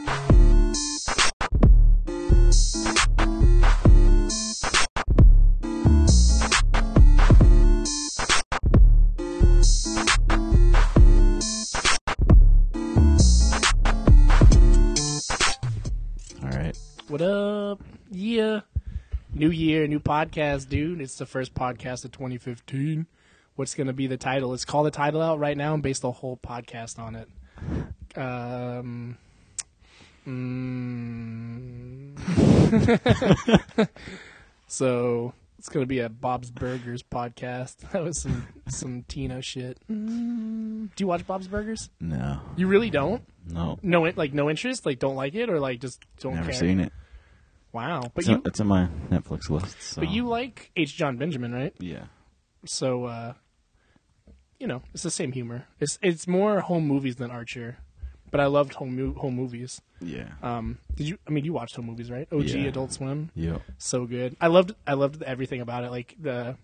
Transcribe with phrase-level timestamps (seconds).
[0.00, 0.06] All
[16.42, 16.76] right.
[17.08, 17.80] What up?
[18.10, 18.60] Yeah.
[19.32, 21.00] New year, new podcast, dude.
[21.00, 23.06] It's the first podcast of 2015.
[23.56, 24.50] What's going to be the title?
[24.50, 27.28] Let's call the title out right now and base the whole podcast on it.
[28.18, 29.18] Um.
[30.26, 32.18] Mm.
[34.66, 37.76] so it's going to be a Bob's Burgers podcast.
[37.92, 39.78] That was some some Tino shit.
[39.90, 40.90] Mm.
[40.94, 41.90] Do you watch Bob's Burgers?
[42.00, 42.40] No.
[42.56, 43.22] You really don't?
[43.48, 43.78] No.
[43.82, 46.60] No, like no interest, like don't like it, or like just don't Never care.
[46.60, 46.92] seen it.
[47.72, 49.80] Wow, but It's, you on, it's on my Netflix list.
[49.82, 50.00] So.
[50.00, 50.96] but you like H.
[50.96, 51.74] Jon Benjamin, right?
[51.78, 52.04] Yeah.
[52.64, 53.32] So uh
[54.60, 55.66] you know, it's the same humor.
[55.80, 57.78] It's it's more home movies than Archer,
[58.34, 59.80] but I loved home mo- home movies.
[60.00, 60.26] Yeah.
[60.42, 61.18] Um, did you?
[61.26, 62.26] I mean, you watched home movies, right?
[62.32, 62.66] OG Yeah.
[62.68, 63.58] Adult Swim, Yeah.
[63.78, 64.34] so good.
[64.40, 65.90] I loved I loved everything about it.
[65.92, 66.56] Like the,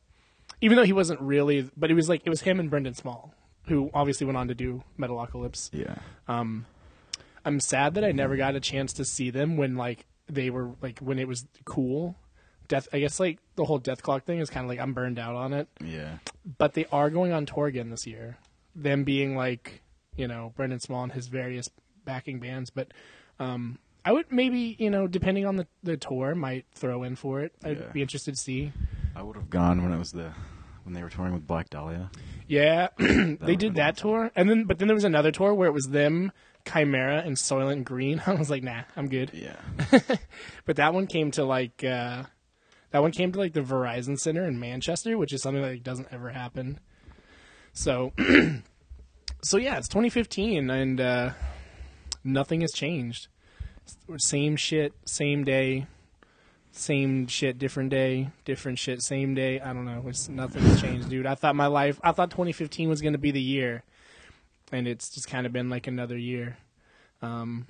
[0.60, 3.32] even though he wasn't really, but it was like it was him and Brendan Small,
[3.68, 5.70] who obviously went on to do Metalocalypse.
[5.72, 5.94] Yeah.
[6.26, 6.66] Um,
[7.44, 10.70] I'm sad that I never got a chance to see them when like they were
[10.82, 12.16] like when it was cool.
[12.66, 15.36] Death, I guess like the whole Dethklok thing is kind of like I'm burned out
[15.36, 15.68] on it.
[15.84, 16.18] Yeah.
[16.58, 18.38] But they are going on tour again this year.
[18.74, 19.82] Them being like
[20.16, 21.68] you know Brendan Small and his various
[22.04, 22.92] backing bands, but
[23.38, 27.40] um, I would maybe you know depending on the the tour might throw in for
[27.40, 27.52] it.
[27.64, 27.92] I'd Yeah.
[27.92, 28.72] be interested to see.
[29.14, 30.32] I would have gone when it was the
[30.84, 32.10] when they were touring with Black Dahlia.
[32.46, 35.72] Yeah, they did that tour, and then but then there was another tour where it
[35.72, 36.32] was them,
[36.64, 38.22] Chimaira, and Soilent Green.
[38.26, 39.30] I was like, nah, I'm good.
[39.32, 39.56] Yeah.
[40.64, 42.24] But that one came to like uh,
[42.90, 45.82] that one came to like the Verizon Center in Manchester, which is something that like,
[45.82, 46.80] doesn't ever happen.
[47.72, 48.12] So,
[49.42, 51.30] so yeah, it's 2015, and uh,
[52.24, 53.28] nothing has changed.
[54.18, 55.86] Same shit, same day,
[56.72, 59.60] same shit, different day, different shit, same day.
[59.60, 60.04] I don't know.
[60.06, 61.26] It's nothing has changed, dude.
[61.26, 63.82] I thought my life, I thought 2015 was going to be the year,
[64.70, 66.56] and it's just kind of been like another year.
[67.22, 67.66] Um,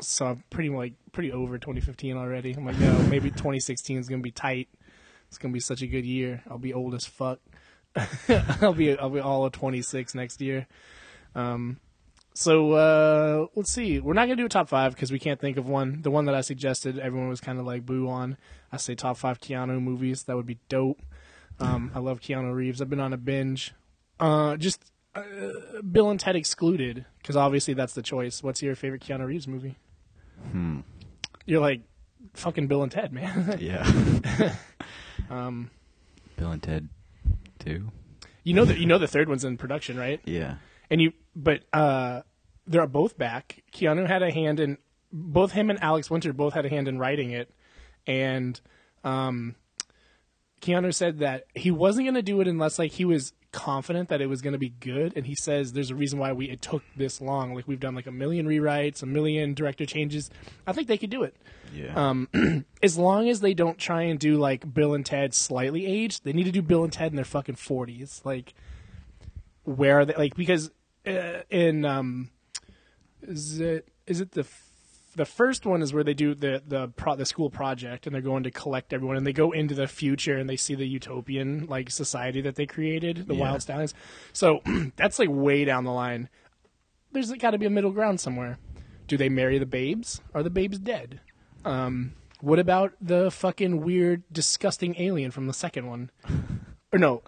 [0.00, 2.52] so I'm pretty like pretty over 2015 already.
[2.52, 4.68] I'm like, no, maybe 2016 is gonna be tight.
[5.28, 6.42] It's gonna be such a good year.
[6.50, 7.40] I'll be old as fuck.
[8.60, 10.66] I'll be I'll be all of 26 next year.
[11.34, 11.78] Um,
[12.34, 13.98] so uh, let's see.
[13.98, 16.02] We're not gonna do a top five because we can't think of one.
[16.02, 18.36] The one that I suggested, everyone was kind of like boo on.
[18.70, 20.24] I say top five Keanu movies.
[20.24, 21.00] That would be dope.
[21.58, 22.82] Um, I love Keanu Reeves.
[22.82, 23.72] I've been on a binge.
[24.20, 24.84] Uh, just
[25.14, 25.22] uh,
[25.90, 28.42] Bill and Ted excluded because obviously that's the choice.
[28.42, 29.76] What's your favorite Keanu Reeves movie?
[30.52, 30.80] Hmm.
[31.46, 31.80] You're like
[32.34, 33.56] fucking Bill and Ted, man.
[33.60, 34.54] Yeah.
[35.30, 35.70] um,
[36.36, 36.88] Bill and Ted.
[37.66, 37.90] Two.
[38.44, 40.20] you know that you know the third one's in production, right?
[40.26, 40.56] Yeah.
[40.88, 42.22] And you, but uh,
[42.66, 43.64] they're both back.
[43.72, 44.78] Keanu had a hand in
[45.12, 47.50] both him and Alex Winter both had a hand in writing it,
[48.06, 48.60] and
[49.02, 49.56] um,
[50.60, 54.20] Keanu said that he wasn't going to do it unless like he was confident that
[54.20, 55.14] it was going to be good.
[55.16, 57.54] And he says there's a reason why we it took this long.
[57.54, 60.30] Like we've done like a million rewrites, a million director changes.
[60.66, 61.34] I think they could do it.
[61.74, 61.94] Yeah.
[61.94, 66.22] Um, as long as they don't try and do like Bill and Ted slightly aged,
[66.24, 68.20] they need to do Bill and Ted in their fucking forties.
[68.24, 68.52] Like,
[69.64, 70.14] where are they?
[70.14, 70.70] Like, because
[71.06, 72.30] uh, in um,
[73.22, 74.46] is it is it the
[75.16, 78.22] the first one is where they do the the pro- the school project and they're
[78.22, 81.66] going to collect everyone and they go into the future and they see the utopian
[81.66, 83.40] like society that they created, the Yeah.
[83.40, 83.94] Wild Stallions.
[84.32, 84.60] So
[84.96, 86.28] that's like way down the line.
[87.12, 88.58] There's got to be a middle ground somewhere.
[89.08, 90.20] Do they marry the babes?
[90.34, 91.20] Are the babes dead?
[91.64, 96.10] Um, what about the fucking weird, disgusting alien from the second one?
[96.92, 97.22] or no,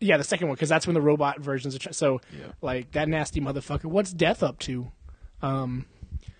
[0.00, 1.78] yeah, the second one because that's when the robot versions are.
[1.78, 2.46] Tr- so, Yeah.
[2.62, 3.84] like that nasty motherfucker.
[3.84, 4.90] What's Death up to?
[5.42, 5.86] Um,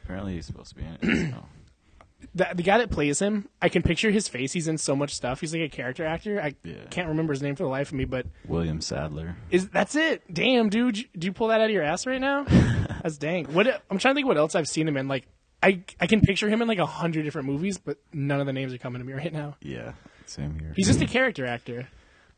[0.08, 1.30] Apparently he's supposed to be in it.
[1.32, 1.44] so.
[2.34, 4.52] the, the guy that plays him, I can picture his face.
[4.52, 5.40] He's in so much stuff.
[5.40, 6.40] He's like a character actor.
[6.40, 6.76] I Yeah.
[6.90, 9.36] can't remember his name for the life of me, but William Sadler.
[9.50, 10.22] is that's it?
[10.32, 12.44] Damn, dude, you- do you pull that out of your ass right now?
[13.02, 13.44] that's dang.
[13.52, 15.08] What I'm trying to think what else I've seen him in.
[15.08, 15.26] Like,
[15.62, 18.52] I I can picture him in like a hundred different movies, but none of the
[18.52, 19.56] names are coming to me right now.
[19.60, 19.92] Yeah.
[20.26, 20.72] Same here.
[20.76, 21.88] He's just a character actor,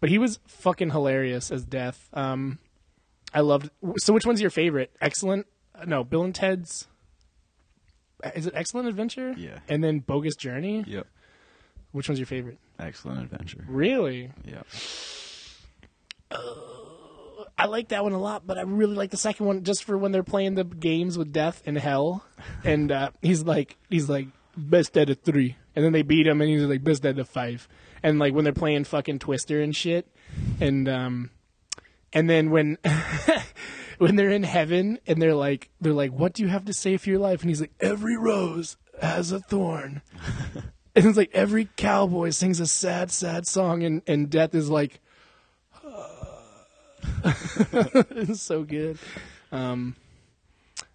[0.01, 2.09] but he was fucking hilarious as Death.
[2.13, 2.59] Um,
[3.33, 3.71] I loved.
[3.99, 4.91] So, which one's your favorite?
[5.01, 5.47] Excellent.
[5.75, 6.89] uh, No, Bill and Ted's.
[8.35, 9.35] Is it Excellent Adventure?
[9.37, 9.59] Yeah.
[9.69, 10.85] And then Bogus Journey.
[10.87, 11.07] Yep.
[11.93, 12.59] Which one's your favorite?
[12.79, 13.65] Excellent adventure.
[13.69, 14.31] Really?
[14.45, 14.67] Yep.
[17.59, 19.99] I like that one a lot, but I really like the second one just for
[19.99, 22.25] when they're playing the games with death and hell.
[22.65, 24.27] And uh, he's like, he's like
[24.57, 27.29] best out of three, and then they beat him, and he's like best out of
[27.29, 27.69] five.
[28.03, 30.07] And like when they're playing fucking Twister and shit,
[30.61, 31.31] and um,
[32.13, 32.79] and then when
[34.01, 36.97] when they're in heaven and they're like they're like what do you have to say
[36.97, 37.43] for your life?
[37.43, 40.03] And he's like every rose has a thorn.
[40.93, 44.99] And it's like every cowboy sings a sad sad song and and death is like
[47.25, 48.99] it's so good.
[49.53, 49.95] Um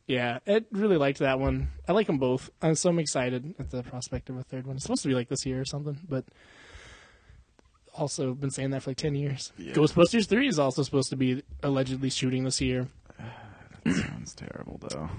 [0.05, 1.69] yeah i really liked that one.
[1.87, 2.49] I like them both.
[2.61, 4.75] I'm so excited at the prospect of a third one.
[4.75, 6.25] It's supposed to be like this year or something but
[7.97, 9.73] also been saying that for like 10 years Yeah.
[9.73, 12.87] ghostbusters 3 is also supposed to be allegedly shooting this year
[13.83, 15.09] that Sounds terrible though.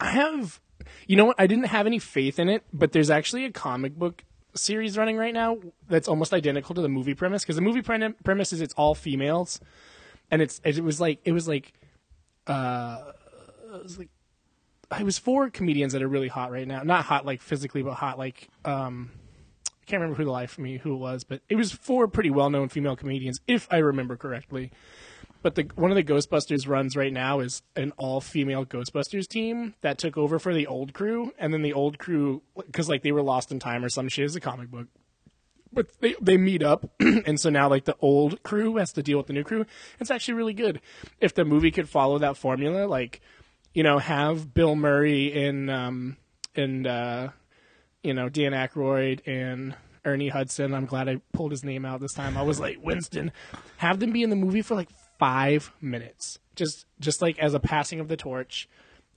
[0.00, 0.60] I have,
[1.06, 1.36] you know what?
[1.38, 4.24] I didn't have any faith in it, but there's actually a comic book
[4.54, 5.58] series running right now
[5.88, 8.94] that's almost identical to the movie premise because the movie pre- premise is it's all
[8.94, 9.58] females,
[10.30, 11.72] and it's it was like it was like,
[12.46, 13.12] uh,
[13.74, 14.08] it was like,
[14.98, 16.82] it was four comedians that are really hot right now.
[16.82, 19.10] Not hot like physically, but hot like um.
[19.86, 22.30] Can't remember who the life for me who it was, but it was four pretty
[22.30, 24.72] well known female comedians, if I remember correctly
[25.46, 29.74] but the one of the Ghostbusters runs right now is an all female Ghostbusters team
[29.80, 33.12] that took over for the old crew, and then the old crew because like they
[33.12, 34.24] were lost in time or some shit.
[34.24, 34.88] It's a comic book,
[35.72, 39.18] but they they meet up, and so now like the old crew has to deal
[39.18, 39.66] with the new crew.
[40.00, 40.80] It's actually really good.
[41.20, 43.20] If the movie could follow that formula, like
[43.72, 46.16] you know, have Bill Murray in um
[46.56, 47.28] and uh,
[48.06, 49.74] you know Dan Aykroyd and
[50.04, 50.72] Ernie Hudson.
[50.72, 52.38] I'm glad I pulled his name out this time.
[52.38, 53.32] I was like Winston.
[53.78, 54.88] Have them be in the movie for like
[55.18, 58.68] five minutes, just just like as a passing of the torch,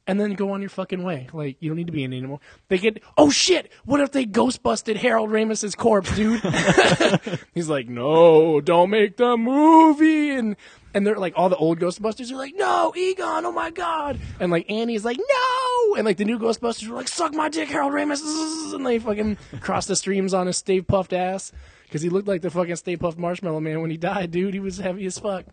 [0.09, 1.27] and then go on your fucking way.
[1.31, 2.39] Like you don't need to be in anymore.
[2.67, 3.71] They get oh shit.
[3.85, 6.41] What if they ghostbusted Harold Ramis's corpse, dude?
[7.53, 10.31] He's like, no, don't make the movie.
[10.31, 10.55] And
[10.95, 14.19] and they're like all the old Ghostbusters are like, no, Egon, oh my god.
[14.39, 15.95] And like Annie's like, no.
[15.95, 18.73] And like the new Ghostbusters were like, suck my dick, Harold Ramis.
[18.73, 21.51] And they fucking cross the streams on his Stay Puft ass.
[21.89, 24.53] Because he looked like the fucking Stay Puft Marshmallow Man when he died, dude.
[24.53, 25.45] He was heavy as fuck.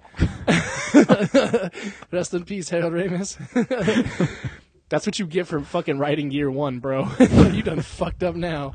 [2.12, 3.38] Rest in peace, Harold Ramis.
[4.90, 7.08] That's what you get for fucking writing year one, bro.
[7.18, 8.74] you done fucked up now.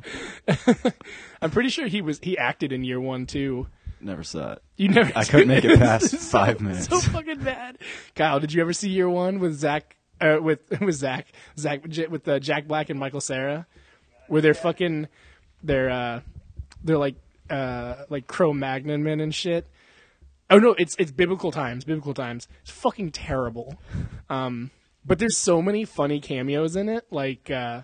[1.40, 3.68] I'm pretty sure he was he acted in year one too.
[4.02, 4.64] Never saw it.
[4.76, 5.12] You never.
[5.16, 6.88] I couldn't make it past This so- five minutes.
[6.88, 7.78] So fucking bad.
[8.16, 9.96] Kyle, did you ever see year one with Zach?
[10.20, 13.66] Uh, with with Zach, Zach with uh, Jack Black and Michael Cera,
[14.28, 15.08] where they're fucking,
[15.64, 16.20] they're uh,
[16.84, 17.16] they're like
[17.52, 19.68] uh like Cro Magnon men and shit.
[20.50, 22.48] Oh no, it's it's biblical times, biblical times.
[22.62, 23.80] It's fucking terrible.
[24.30, 24.72] Um,
[25.06, 27.06] but there's so many funny cameos in it.
[27.10, 27.84] Like uh,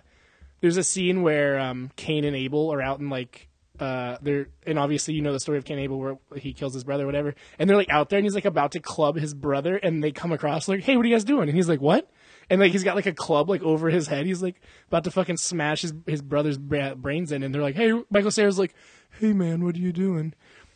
[0.60, 3.48] there's a scene where um, Cain and Abel are out in like
[3.80, 6.74] uh, they're and obviously you know the story of Cain and Abel where he kills
[6.74, 7.34] his brother, whatever.
[7.58, 10.12] And they're like out there, and he's like about to club his brother, and they
[10.12, 12.10] come across like, "Hey, what are you guys doing?" And he's like, "What?"
[12.50, 14.24] And like he's got like a club like over his head.
[14.26, 17.74] He's like about to fucking smash his his brother's bra- brains in, and they're like,
[17.76, 18.74] "Hey," Michael Cera's like,
[19.20, 20.32] "Hey man, what are you doing?"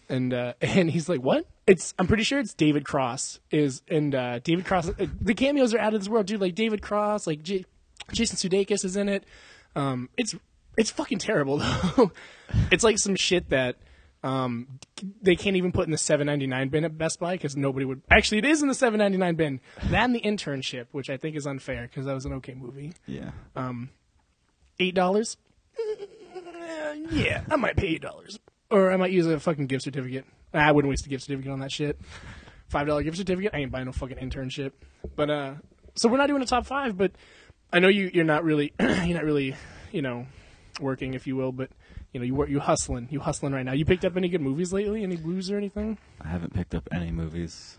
[0.08, 4.14] And uh, and he's like, "What?" It's I'm pretty sure it's David Cross is and
[4.14, 4.90] uh, David Cross.
[4.90, 6.40] Uh, the cameos are out of this world, dude.
[6.40, 7.64] Like David Cross, like J-
[8.12, 9.24] Jason Sudeikis is in it.
[9.74, 10.34] Um, it's
[10.76, 11.58] it's fucking terrible
[11.96, 12.12] though.
[12.70, 13.76] it's like some shit that
[14.22, 14.78] um,
[15.20, 18.02] they can't even put in the 7.99 bin at Best Buy because nobody would.
[18.10, 19.60] Actually, it is in the 7.99 bin.
[19.90, 22.92] That and the internship, which I think is unfair because that was an okay movie.
[23.06, 23.32] Yeah.
[23.56, 23.90] Um,
[24.78, 25.36] Eight dollars.
[27.10, 28.38] yeah, I might pay eight dollars,
[28.70, 30.24] or I might use a fucking gift certificate.
[30.52, 31.98] I wouldn't waste a gift certificate on that shit.
[32.68, 33.52] Five dollar gift certificate.
[33.54, 34.72] I ain't buying no fucking internship.
[35.14, 35.54] But uh,
[35.94, 36.96] so we're not doing a top five.
[36.96, 37.12] But
[37.72, 38.10] I know you.
[38.12, 38.72] You're not really.
[38.80, 39.54] you're not really.
[39.92, 40.26] You know,
[40.80, 41.52] working, if you will.
[41.52, 41.70] But
[42.12, 42.48] you know, you work.
[42.48, 43.08] You hustling.
[43.10, 43.72] You hustling right now.
[43.72, 45.02] You picked up any good movies lately?
[45.02, 45.98] Any blues or anything?
[46.20, 47.78] I haven't picked up any movies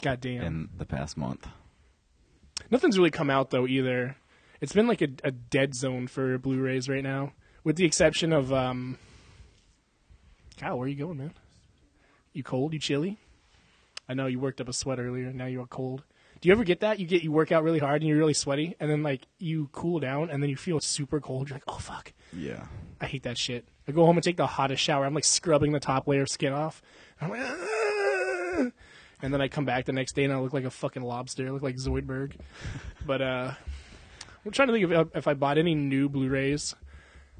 [0.00, 0.42] God damn.
[0.42, 1.46] in the past month.
[2.70, 4.16] Nothing's really come out though either.
[4.60, 7.32] It's been like a, a dead zone for Blu-rays right now,
[7.64, 8.98] with the exception of um.
[10.58, 11.32] Kyle, where are you going, man?
[12.32, 12.72] You cold?
[12.72, 13.18] You chilly?
[14.08, 15.32] I know you worked up a sweat earlier.
[15.32, 16.04] Now you're cold.
[16.40, 16.98] Do you ever get that?
[16.98, 19.68] You get you work out really hard and you're really sweaty, and then like you
[19.72, 21.48] cool down, and then you feel super cold.
[21.48, 22.66] You're like, oh fuck, Yeah.
[23.00, 23.66] I hate that shit.
[23.86, 25.04] I go home and take the hottest shower.
[25.04, 26.82] I'm like scrubbing the top layer of skin off.
[27.20, 28.66] I'm like, "Ah."
[29.22, 31.46] and then I come back the next day and I look like a fucking lobster.
[31.46, 32.34] I look like Zoidberg.
[33.06, 33.52] but uh,
[34.44, 36.74] I'm trying to think if, if I bought any new Blu-rays.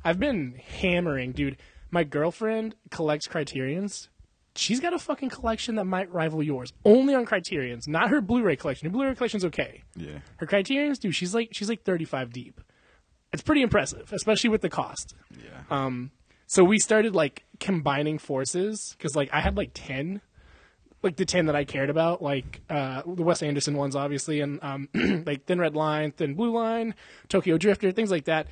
[0.04, 1.58] I've been hammering, dude.
[1.90, 4.08] My girlfriend collects Criterion's.
[4.54, 6.72] She's got a fucking collection that might rival yours.
[6.84, 8.86] Only on Criterion's, not her Blu-ray collection.
[8.88, 9.82] Her Blu-ray collection's okay.
[9.96, 10.18] Yeah.
[10.36, 12.60] Her Criterion's, dude, she's like she's like 35 deep.
[13.32, 15.14] It's pretty impressive, especially with the cost.
[15.30, 15.76] Yeah.
[16.52, 20.20] So we started like combining forces because like I had like ten,
[21.02, 24.62] like the ten that I cared about, like uh, the Wes Anderson ones, obviously, and
[24.62, 24.86] um,
[25.26, 26.94] like Thin Red Line, Thin Blue Line,
[27.30, 28.48] Tokyo Drifter, things like that.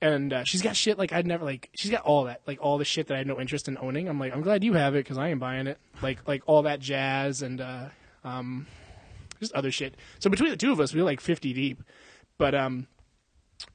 [0.00, 1.68] And uh, she's got shit like I'd never like.
[1.74, 4.08] She's got all that, like all the shit that I had no interest in owning.
[4.08, 5.76] I'm like, I'm glad you have it because I ain't buying it.
[6.00, 7.88] Like like all that jazz and uh,
[8.24, 8.66] um,
[9.40, 9.94] just other shit.
[10.20, 11.82] So between the two of us, we were like 50 deep.
[12.38, 12.86] But um,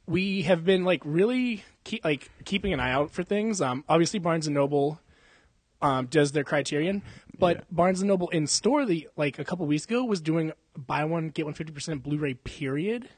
[0.06, 3.62] we have been like really keep, like keeping an eye out for things.
[3.62, 5.00] Um, obviously Barnes and Noble
[5.82, 7.02] um, does their Criterion,
[7.40, 7.64] but Yeah.
[7.72, 11.30] Barnes and Noble in store the like a couple weeks ago was doing buy one
[11.30, 13.10] get one fifty percent Blu-ray period.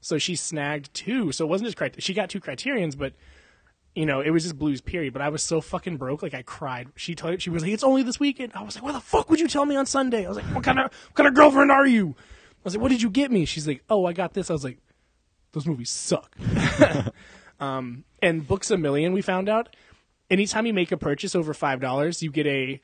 [0.00, 1.32] So she snagged two.
[1.32, 2.00] So it wasn't just Criterion.
[2.00, 3.14] She got two Criterions, but
[3.94, 5.12] you know, it was just blues period.
[5.12, 6.88] But I was so fucking broke, like I cried.
[6.96, 9.30] She told she was like, "It's only this weekend." I was like, "Why the fuck
[9.30, 11.34] would you tell me on Sunday?" I was like, "What kind of what kind of
[11.34, 14.12] girlfriend are you?" I was like, "What did you get me?" She's like, "Oh, I
[14.12, 14.78] got this." I was like,
[15.52, 16.36] "Those movies suck."
[17.60, 19.74] um, and Books a Million, we found out,
[20.30, 22.80] anytime you make a purchase over five dollars, you get a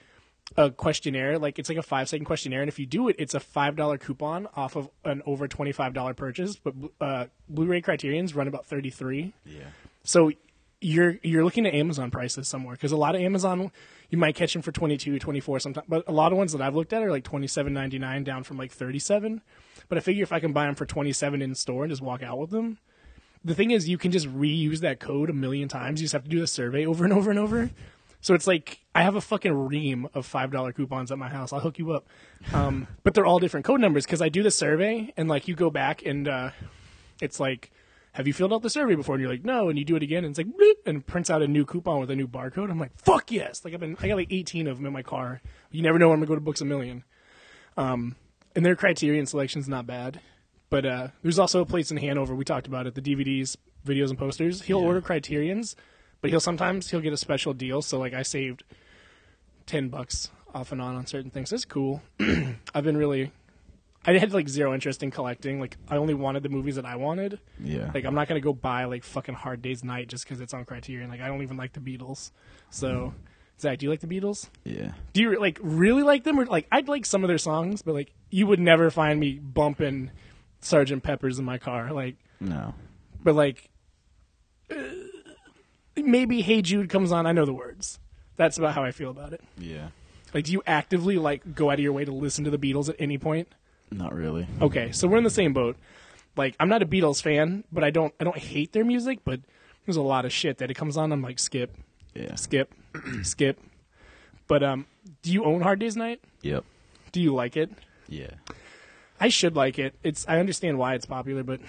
[0.57, 1.39] a questionnaire.
[1.39, 3.77] Like it's like a five second questionnaire, and if you do it, it's a five
[3.77, 6.57] dollar coupon off of an over twenty five dollar purchase.
[6.57, 9.35] But uh, Blu-ray Criterion's run about thirty three.
[9.45, 9.65] Yeah.
[10.05, 10.33] So
[10.81, 13.71] you're you're looking at Amazon prices somewhere because a lot of Amazon
[14.11, 16.75] you might catch them for 22, 24 sometimes, but a lot of ones that I've
[16.75, 19.43] looked at are like 27.99 down from like 37.
[19.88, 22.23] But I figure if I can buy them for 27 in store and just walk
[22.23, 22.78] out with them,
[23.45, 26.00] the thing is you can just reuse that code a million times.
[26.00, 27.71] You just have to do the survey over and over and over.
[28.21, 31.52] So it's like I have a fucking ream of five dollar coupons at my house.
[31.52, 32.07] I'll hook you up,
[32.52, 35.54] um, but they're all different code numbers because I do the survey and like you
[35.54, 36.50] go back and uh,
[37.21, 37.71] it's like,
[38.12, 39.14] have you filled out the survey before?
[39.14, 40.49] And you're like, no, and you do it again and it's like,
[40.85, 42.71] and prints out a new coupon with a new barcode.
[42.71, 43.64] I'm like, fuck yes!
[43.64, 45.40] Like I've been, I got like 18 of them in my car.
[45.71, 47.04] You never know when I'm gonna go to Books a Million.
[47.76, 48.16] Um,
[48.59, 50.19] and their Criterion selection's not bad,
[50.69, 54.11] but uh, there's also a place in Hanover we talked about it, the DVDs, videos,
[54.11, 54.62] and posters.
[54.62, 54.87] He'll Yeah.
[54.87, 55.77] order Criterion's,
[56.21, 57.83] but he'll sometimes he'll get a special deal.
[57.83, 58.65] So like I saved
[59.67, 61.53] ten bucks off and on on certain things.
[61.53, 62.03] It's cool.
[62.75, 63.31] I've been really.
[64.05, 65.61] I had like zero interest in collecting.
[65.61, 67.38] Like I only wanted the movies that I wanted.
[67.62, 67.91] Yeah.
[67.95, 70.65] Like I'm not gonna go buy like fucking Hard Day's Night just because it's on
[70.65, 71.09] Criterion.
[71.11, 72.33] Like I don't even like the Beatles.
[72.71, 73.15] So,
[73.61, 74.49] Zach, do you like the Beatles?
[74.65, 74.93] yeah.
[75.12, 77.95] Do you like really like them, or like I'd like some of their songs, but
[77.95, 80.11] like you would never find me bumping
[80.61, 81.93] Sergeant Pepper's in my car.
[81.93, 82.75] Like, No.
[83.23, 83.69] but like
[84.71, 84.75] uh,
[85.97, 87.27] maybe Hey Jude comes on.
[87.27, 87.99] I know the words.
[88.37, 89.43] That's about how I feel about it.
[89.59, 89.88] Yeah.
[90.33, 92.88] Like, do you actively like go out of your way to listen to the Beatles
[92.88, 93.49] at any point?
[93.91, 94.47] Not really.
[94.61, 95.77] Okay, so we're in the same boat.
[96.37, 99.21] Like, I'm not a Beatles fan, but I don't I don't hate their music.
[99.25, 99.41] But
[99.87, 101.11] there's a lot of shit that it comes on.
[101.12, 101.75] I'm like skip,
[102.15, 102.35] Yeah.
[102.37, 102.75] skip,
[103.23, 103.59] skip.
[104.47, 104.87] But um,
[105.23, 106.21] do you own Hard Day's Night?
[106.43, 106.64] Yep.
[107.12, 107.71] Do you like it?
[108.09, 108.31] Yeah.
[109.21, 109.95] I should like it.
[110.02, 111.61] It's I understand why it's popular, but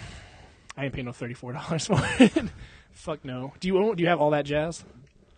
[0.78, 2.34] I ain't paying no thirty four dollars for it.
[2.92, 3.54] Fuck no.
[3.60, 3.96] Do you own?
[3.96, 4.84] Do you have all that jazz?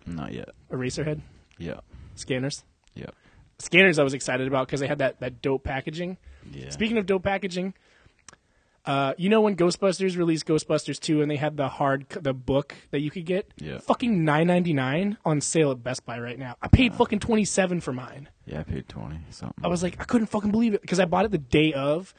[0.05, 0.49] Not yet.
[0.71, 1.21] Eraserhead,
[1.57, 1.79] Yeah.
[2.15, 2.63] scanners,
[2.95, 3.13] Yep.
[3.59, 3.99] scanners.
[3.99, 6.17] I was excited about because they had that that dope packaging.
[6.51, 6.69] Yeah.
[6.71, 7.73] Speaking of dope packaging,
[8.85, 12.75] uh, you know when Ghostbusters released Ghostbusters two and they had the hard the book
[12.91, 13.77] that you could get, Yeah.
[13.79, 16.55] fucking nine ninety nine on sale at Best Buy right now.
[16.61, 18.29] I paid fucking twenty seven for mine.
[18.45, 19.63] Yeah, I paid twenty something.
[19.63, 22.13] I was like, I couldn't fucking believe it because I bought it the day of.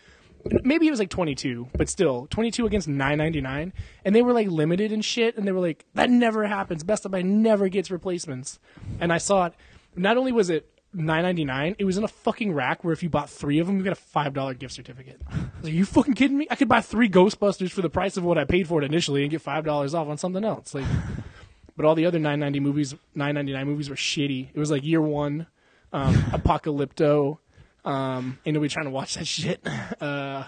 [0.65, 3.71] Maybe it was like 22, but still 22 against 9.99,
[4.05, 6.83] and they were like limited and shit, and they were like, that never happens.
[6.83, 8.59] Best Buy never gets replacements.
[8.99, 9.53] And I saw it.
[9.95, 13.31] Not only was it 9.99, it was in a fucking rack where if you bought
[13.31, 15.23] three of them, you got a five dollar gift certificate.
[15.63, 16.47] Like, you fucking kidding me?
[16.51, 19.23] I could buy three Ghostbusters for the price of what I paid for it initially
[19.23, 20.75] and get five dollars off on something else.
[20.75, 20.85] Like,
[21.77, 24.49] but all the other 9.90 movies, 9.99 movies were shitty.
[24.53, 25.47] It was like Year One,
[25.93, 27.39] um, Apocalypto.
[27.85, 29.67] Um, ain't nobody trying to watch that shit.
[30.01, 30.45] Uh,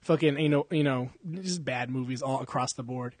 [0.00, 3.14] fucking, you know, you know, just bad movies all across the board.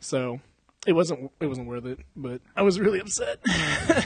[0.00, 0.40] So
[0.86, 2.00] it wasn't, it wasn't worth it.
[2.16, 3.38] But I was really upset.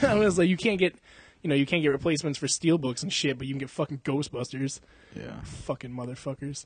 [0.03, 0.95] I was like, you can't get,
[1.41, 3.99] you know, you can't get replacements for steelbooks and shit, but you can get fucking
[3.99, 4.79] Ghostbusters.
[5.15, 5.41] yeah.
[5.43, 6.65] Fucking motherfuckers.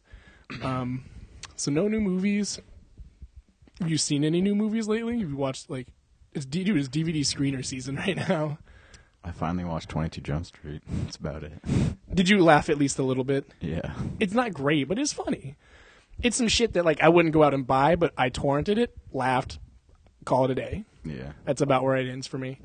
[0.61, 1.05] Um,
[1.55, 2.59] so no new movies.
[3.79, 5.19] Have you seen any new movies lately?
[5.19, 5.87] Have you watched like?
[6.33, 8.57] It's dude, it's DVD screener season right now.
[9.23, 10.81] I finally watched Twenty Two Jump Street.
[11.03, 11.53] That's about it.
[12.13, 13.49] Did you laugh at least a little bit?
[13.59, 13.93] Yeah.
[14.19, 15.55] It's not great, but it's funny.
[16.21, 18.95] It's some shit that like I wouldn't go out and buy, but I torrented it,
[19.11, 19.59] laughed,
[20.25, 20.85] call it a day.
[21.03, 21.33] Yeah.
[21.45, 22.59] That's about where it ends for me.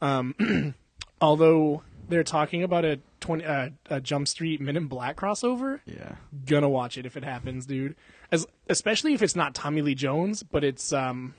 [0.00, 0.74] Um,
[1.20, 6.16] although they're talking about a twenty uh, a Jump Street Men in Black crossover, Yeah.
[6.46, 7.96] gonna watch it if it happens, dude.
[8.30, 11.34] As especially if it's not Tommy Lee Jones, but it's um.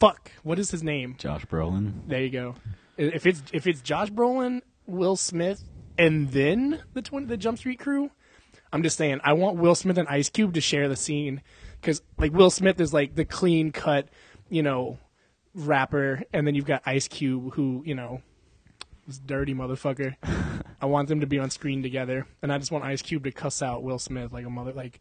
[0.00, 1.16] Fuck, what is his name?
[1.18, 1.92] Josh Brolin.
[2.06, 2.54] There you go.
[2.96, 5.64] If it's if it's Josh Brolin, Will Smith,
[5.96, 8.10] and then the twin the Jump Street crew,
[8.72, 11.42] I'm just saying I want Will Smith and Ice Cube to share the scene
[11.80, 14.08] because like Will Smith is like the clean cut,
[14.48, 14.98] you know,
[15.54, 18.22] rapper, and then you've got Ice Cube who you know
[19.08, 20.16] is dirty motherfucker.
[20.80, 23.32] I want them to be on screen together, and I just want Ice Cube to
[23.32, 25.00] cuss out Will Smith like a mother like.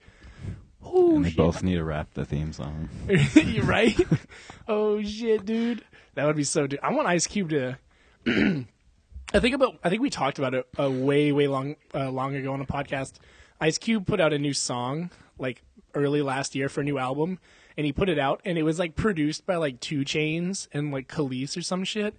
[0.84, 1.38] Oh And they shit!
[1.38, 2.88] both need to rap the theme song.
[3.36, 4.00] You're right.
[4.68, 5.84] oh shit, dude.
[6.14, 6.68] That would be so.
[6.68, 6.80] Dude.
[6.84, 7.78] I want Ice Cube to.
[8.28, 9.80] I think about.
[9.84, 12.66] I think we talked about it uh, way, way long, uh, long ago on a
[12.66, 13.14] podcast.
[13.60, 15.64] Ice Cube put out a new song like
[15.98, 17.40] early last year for a new album,
[17.76, 20.92] and he put it out, and it was like produced by like 2 Chainz and
[20.92, 22.16] like Khalees or some shit,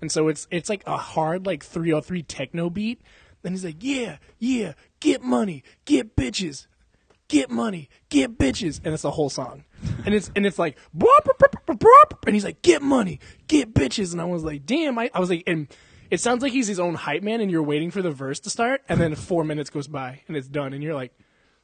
[0.00, 3.00] and so it's it's like a hard like 303 techno beat.
[3.42, 6.66] Then he's like, yeah, yeah, get money, get bitches,
[7.28, 9.64] get money, get bitches, and it's the whole song,
[10.04, 10.78] and it's and it's like,
[12.26, 15.30] and he's like, get money, get bitches, and I was like, damn, I, I was
[15.30, 15.66] like, and
[16.10, 18.50] it sounds like he's his own hype man, and you're waiting for the verse to
[18.50, 21.12] start, and then four minutes goes by and it's done, and you're like,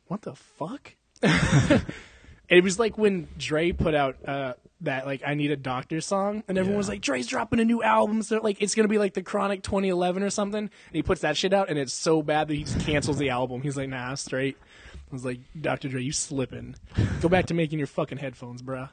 [0.06, 0.94] what the fuck?
[2.48, 6.42] it was like when Dre put out uh, that like I Need a Doctor song,
[6.48, 6.78] and everyone Yeah.
[6.78, 9.62] was like, Dre's dropping a new album, so like it's gonna be like the Chronic
[9.62, 12.64] 2011 or something, and he puts that shit out, and it's so bad that he
[12.64, 13.62] just cancels the album.
[13.62, 14.56] He's like, nah, straight.
[14.94, 15.88] I was like, Dr.
[15.88, 16.76] Dre, you slipping.
[17.22, 18.90] Go back to making your fucking headphones, bruh.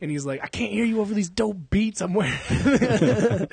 [0.00, 2.36] And he's like, I can't hear you over these dope beats I'm wearing.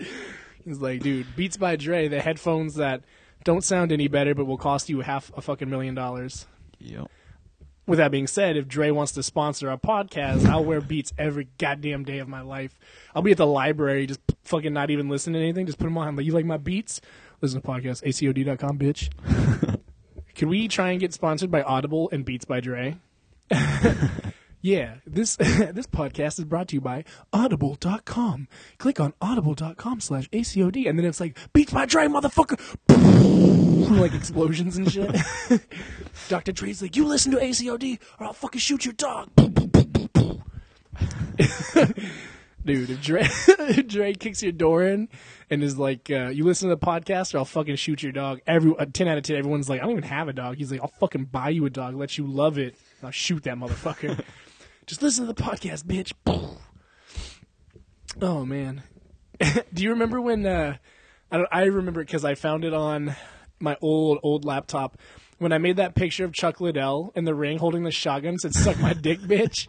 [0.66, 3.04] he's like, dude, Beats by Dre, the headphones that
[3.44, 6.48] don't sound any better but will cost you half a fucking million dollars.
[6.80, 7.10] Yep.
[7.90, 11.48] With that being said, if Dre wants to sponsor our podcast, I'll wear Beats every
[11.58, 12.78] goddamn day of my life.
[13.16, 15.98] I'll be at the library, just fucking not even listening to anything, just put them
[15.98, 16.16] on.
[16.16, 17.02] Like, you like my Beats?
[17.42, 19.10] Listen to podcast, acod.com, bitch.
[20.36, 22.96] Can we try and get sponsored by Audible and Beats by Dre?
[24.62, 28.48] yeah, this this podcast is brought to you by audible.com.
[28.78, 32.60] Click on audible.com slash ACOD, and then it's like, Beats by Dre, motherfucker!
[34.00, 35.16] like explosions and shit.
[36.30, 36.52] Dr.
[36.52, 39.30] Dre's like, you listen to ACOD or I'll fucking shoot your dog.
[42.66, 45.08] Dude, if Dre, if Dre kicks your door in
[45.50, 48.42] and is like, uh, you listen to the podcast or I'll fucking shoot your dog.
[48.46, 50.58] Every uh, 10 out of 10, everyone's like, I don't even have a dog.
[50.58, 52.76] He's like, I'll fucking buy you a dog, let you love it.
[53.00, 54.22] and I'll shoot that motherfucker.
[54.90, 56.14] Just listen to the podcast, bitch.
[58.22, 58.82] Oh, man.
[59.74, 60.76] Do you remember when, uh,
[61.32, 63.16] I, I remember because I found it on
[63.60, 64.98] my old, old laptop.
[65.38, 68.54] When I made that picture of Chuck Liddell in the ring holding the shotgun, said
[68.54, 69.68] "Suck my dick, bitch."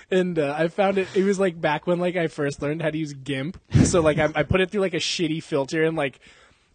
[0.10, 1.08] and uh, I found it.
[1.14, 3.60] It was like back when like I first learned how to use GIMP.
[3.82, 6.20] So like I, I put it through like a shitty filter, and like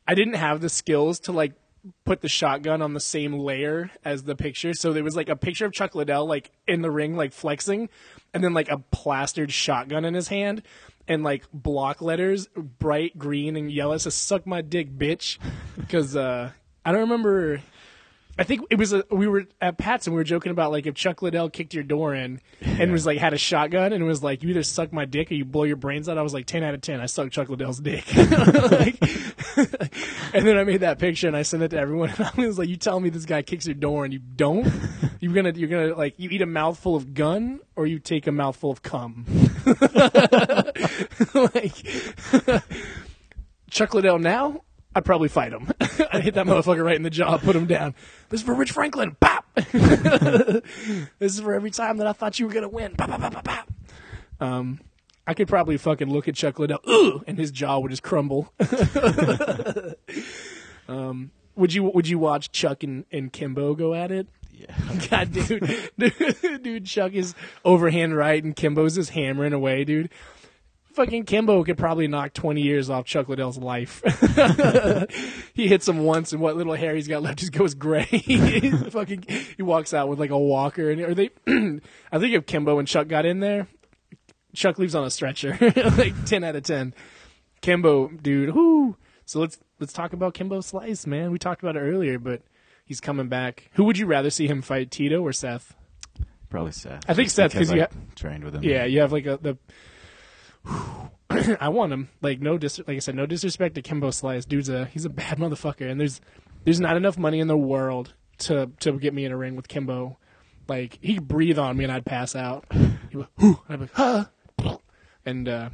[0.07, 1.53] I didn't have the skills to like
[2.05, 4.73] put the shotgun on the same layer as the picture.
[4.73, 7.89] So there was like a picture of Chuck Liddell like in the ring, like flexing,
[8.33, 10.63] and then like a plastered shotgun in his hand.
[11.07, 15.39] And like block letters, bright green and yellow, says "suck my dick, bitch,"
[15.75, 16.51] because uh,
[16.85, 17.63] I don't remember
[18.39, 20.85] I think it was a, we were at Pat's and we were joking about like
[20.85, 24.23] if Chuck Liddell kicked your door in and was like had a shotgun and was
[24.23, 26.17] like you either suck my dick or you blow your brains out.
[26.17, 27.01] I was like ten out of ten.
[27.01, 28.05] I suck Chuck Liddell's dick.
[28.15, 28.97] Like-
[30.33, 32.09] and then I made that picture and I sent it to everyone.
[32.09, 34.71] And I was like, you tell me this guy kicks your door and you don't?
[35.19, 38.31] You're gonna you're gonna like you eat a mouthful of gun or you take a
[38.31, 39.25] mouthful of cum?
[41.53, 41.75] like
[43.69, 44.61] Chuck Liddell now,
[44.99, 45.71] I'd probably fight him.
[46.11, 47.95] I'd hit that motherfucker right in the jaw, put him down.
[48.27, 49.15] This is for Rich Franklin.
[49.21, 49.45] Bop!
[49.55, 50.61] this
[51.21, 52.95] is for every time that I thought you were gonna win.
[52.95, 53.71] Bop, bop, bop, bop, bop.
[54.41, 54.81] Um,
[55.25, 58.53] I could probably fucking look at Chuck Liddell, Ugh, and his jaw would just crumble.
[60.89, 64.27] um, would you would you watch Chuck and, and Kimbo go at it?
[64.51, 64.75] Yeah.
[65.09, 70.09] God, dude, dude, dude, Chuck is overhand right, and Kimbo's just hammering away, dude.
[70.93, 74.01] Fucking Kimbo could probably knock twenty years off Chuck Liddell's life.
[75.53, 78.03] he hits him once, and what little hair he's got left just goes gray.
[78.89, 79.23] fucking,
[79.55, 82.87] he walks out with like a walker, and or they, I think if Kimbo and
[82.87, 83.67] Chuck got in there,
[84.55, 85.57] Chuck leaves on a stretcher,
[85.97, 86.93] like ten out of ten.
[87.61, 88.97] Kimbo, dude, whoo.
[89.25, 91.31] So let's let's talk about Kimbo Slice, man.
[91.31, 92.41] We talked about it earlier, but
[92.83, 93.69] he's coming back.
[93.73, 95.75] Who would you rather see him fight, Tito or Seth?
[96.49, 97.03] Probably Seth.
[97.07, 98.63] I think Seth, 'cause because you I got- trained with him.
[98.63, 99.57] Yeah, you have like a the.
[101.59, 102.09] I want him.
[102.21, 104.45] Like no dis, like I said, no disrespect to Kimbo Slice.
[104.45, 106.21] Dude's a he's a bad motherfucker, and there's
[106.63, 109.67] there's not enough money in the world to to get me in a ring with
[109.67, 110.17] Kimbo.
[110.67, 112.65] Like he could breathe on me and I'd pass out.
[113.09, 114.25] He would, and I'd be like, huh.
[115.25, 115.69] and uh,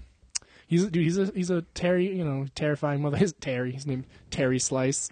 [0.68, 1.04] he's dude.
[1.04, 3.18] He's a he's a Terry, you know, terrifying mother.
[3.26, 3.72] His Terry.
[3.72, 5.10] His name Terry Slice.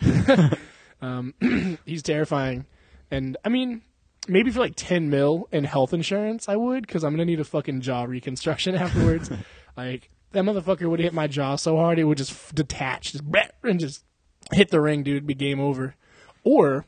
[1.01, 1.33] um,
[1.86, 2.65] he's terrifying,
[3.12, 3.81] and I mean,
[4.27, 7.39] maybe for like 10 mil in health insurance, I would, because I'm going to need
[7.39, 9.29] a fucking jaw reconstruction afterwards.
[9.75, 13.23] Like, that motherfucker would hit my jaw so hard it would just detach, just
[13.63, 14.03] and just
[14.51, 15.95] hit the ring, dude, be game over.
[16.43, 16.86] Or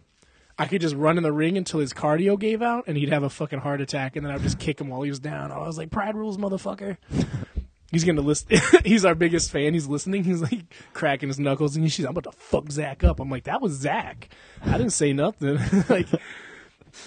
[0.57, 3.23] I could just run in the ring until his cardio gave out and he'd have
[3.23, 5.51] a fucking heart attack and then I'd just kick him while he was down.
[5.51, 6.97] I was like, Pride rules, motherfucker.
[7.91, 8.59] He's gonna listen.
[8.83, 9.73] he's our biggest fan.
[9.73, 10.25] He's listening.
[10.25, 13.21] He's like cracking his knuckles, and he's like, I'm about to fuck Zach up.
[13.21, 14.27] I'm like, that was Zach.
[14.65, 15.59] I didn't say nothing.
[15.89, 16.07] like,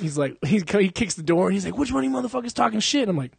[0.00, 2.54] he's like, he he kicks the door, and he's like, which one of you motherfuckers
[2.54, 3.06] talking shit?
[3.06, 3.32] I'm like,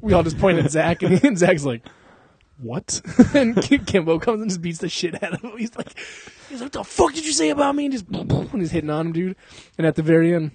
[0.00, 1.86] we all just point at Zach, and, and Zach's like,
[2.58, 3.00] what?
[3.34, 5.56] and Kim- Kimbo comes and just beats the shit out of him.
[5.56, 5.96] He's like,
[6.48, 7.86] he's like, what the fuck did you say about me?
[7.86, 9.36] And just, and he's hitting on him, dude.
[9.76, 10.52] And at the very end,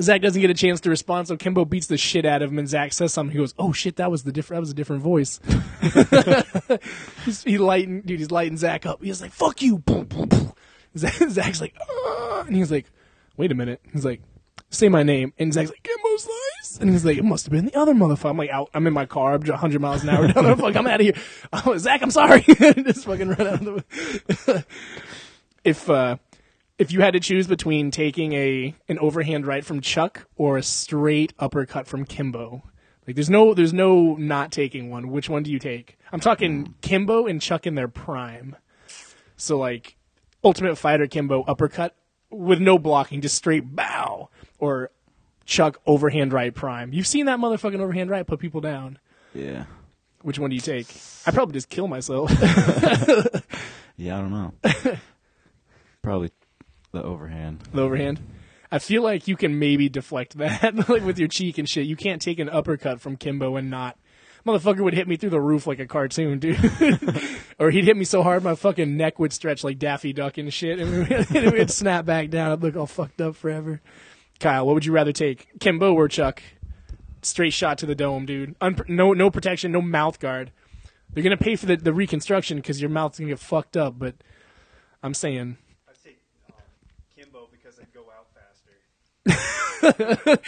[0.00, 2.58] Zach doesn't get a chance to respond, so Kimbo beats the shit out of him,
[2.58, 3.32] and Zach says something.
[3.32, 4.58] He goes, "Oh shit, that was the different.
[4.58, 5.38] That was a different voice."
[7.26, 8.18] he's, he lighten, dude.
[8.18, 9.02] He's lighting Zach up.
[9.02, 9.82] He's like, "Fuck you!"
[10.96, 11.76] Zach's like,
[12.46, 12.90] and he's like,
[13.36, 14.22] "Wait a minute." He's like,
[14.72, 17.66] "Say my name," and Zach's like, "Kimbo Slice," and he's like, "It must have been
[17.66, 19.34] the other motherfucker." I'm like, "Out." I'm in my car.
[19.34, 20.74] I'm 100 miles an hour down fuck.
[20.74, 21.14] I'm out of here.
[21.52, 22.40] Oh, Zach, I'm sorry.
[22.48, 24.64] just fucking run out of the.
[25.64, 26.16] if uh,
[26.78, 30.62] if you had to choose between taking a an overhand right from Chuck or a
[30.62, 32.62] straight uppercut from Kimbo,
[33.06, 35.10] like there's no there's no not taking one.
[35.10, 35.98] Which one do you take?
[36.10, 38.56] I'm talking Kimbo and Chuck in their prime.
[39.36, 39.96] So like
[40.42, 41.94] Ultimate Fighter Kimbo uppercut
[42.30, 44.30] with no blocking, just straight bow
[44.62, 44.90] or
[45.44, 46.92] Chuck overhand right prime.
[46.92, 49.00] You've seen that motherfucking overhand right put people down.
[49.34, 49.64] Yeah.
[50.22, 50.86] Which one do you take?
[51.26, 52.30] I probably just kill myself.
[53.96, 54.52] Yeah, I don't know.
[56.02, 56.30] Probably
[56.92, 57.60] the overhand.
[57.72, 58.20] the overhand.
[58.70, 61.86] I feel like you can maybe deflect that, like with your cheek and shit.
[61.86, 63.98] You can't take an uppercut from Kimbo and not.
[64.46, 66.58] Motherfucker would hit me through the roof like a cartoon, dude.
[67.60, 70.52] or he'd hit me so hard my fucking neck would stretch like Daffy Duck and
[70.52, 72.50] shit, and it would snap back down.
[72.50, 73.80] I'd look all fucked up forever.
[74.42, 76.42] Kyle, what would you rather take, Kimbo or Chuck?
[77.22, 78.58] Straight shot to the dome, dude.
[78.58, 80.50] Unpr- no, no protection, no mouth guard.
[81.12, 83.98] They're gonna pay for the, the reconstruction because your mouth's gonna get fucked up.
[83.98, 84.16] But
[85.00, 86.54] I'm saying I'd take um,
[87.14, 88.26] Kimbo because I go out
[89.84, 90.40] faster.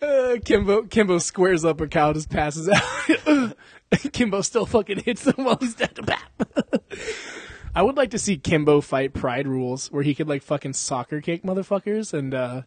[0.00, 3.56] Uh, Kimbo Kimbo squares up and Kyle just passes out.
[4.12, 5.98] Kimbo still fucking hits him while he's dead.
[7.74, 11.20] I would like to see Kimbo fight Pride Rules, where he could like fucking soccer
[11.20, 12.62] kick motherfuckers and uh,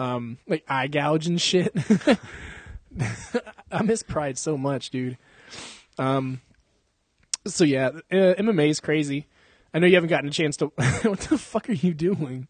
[0.00, 1.72] um, like eye gouge and shit.
[3.70, 5.18] I miss Pride so much, dude.
[5.98, 6.40] Um,
[7.46, 9.26] so yeah, uh, MMA is crazy.
[9.72, 10.66] I know you haven't gotten a chance to.
[11.02, 12.48] what the fuck are you doing?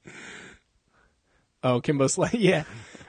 [1.62, 2.34] Oh, Kimbo Slice.
[2.38, 2.64] Yeah.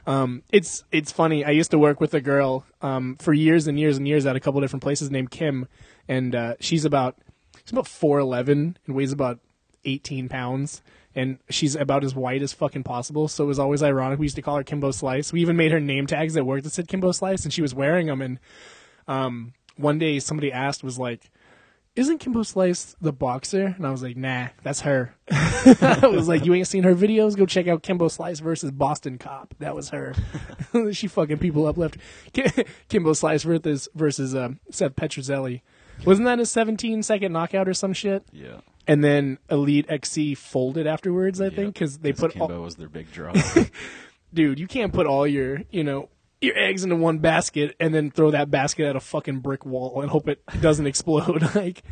[0.08, 1.45] Um, it's it's funny.
[1.45, 4.36] I used to work with a girl um, for years and years and years at
[4.36, 5.67] a couple different places named Kim,
[6.08, 7.17] and uh, she's about
[7.63, 9.39] she's about four eleven and weighs about
[9.86, 10.82] eighteen pounds,
[11.15, 13.28] and she's about as white as fucking possible.
[13.28, 14.19] So it was always ironic.
[14.19, 15.34] We used to call her Kimbo Slice.
[15.34, 17.76] We even made her name tags at work that said Kimbo Slice, and she was
[17.76, 18.21] wearing them.
[18.21, 18.39] And
[19.08, 21.30] um, one day somebody asked, was like,
[21.93, 23.76] isn't Kimbo Slice the boxer?
[23.78, 25.13] And I was like, nah, that's her.
[25.30, 27.36] I was like, you ain't seen her videos?
[27.36, 29.54] Go check out Kimbo Slice versus Boston Cop.
[29.60, 30.13] That was her.
[30.93, 31.97] she fucking people up left.
[32.89, 35.62] Kimbo Slice versus versus uh, Seth Petruzelli.
[36.06, 38.24] Wasn't that a 17 second knockout or some shit?
[38.32, 38.62] Yeah.
[38.88, 42.89] And then Elite XC folded afterwards, I think, because they put all, Kimbo was their
[42.89, 43.34] big draw.
[44.34, 46.10] dude, you can't put all your, you know,
[46.41, 50.02] your eggs into one basket and then throw that basket at a fucking brick wall
[50.02, 51.44] and hope it doesn't explode.
[51.56, 51.84] like,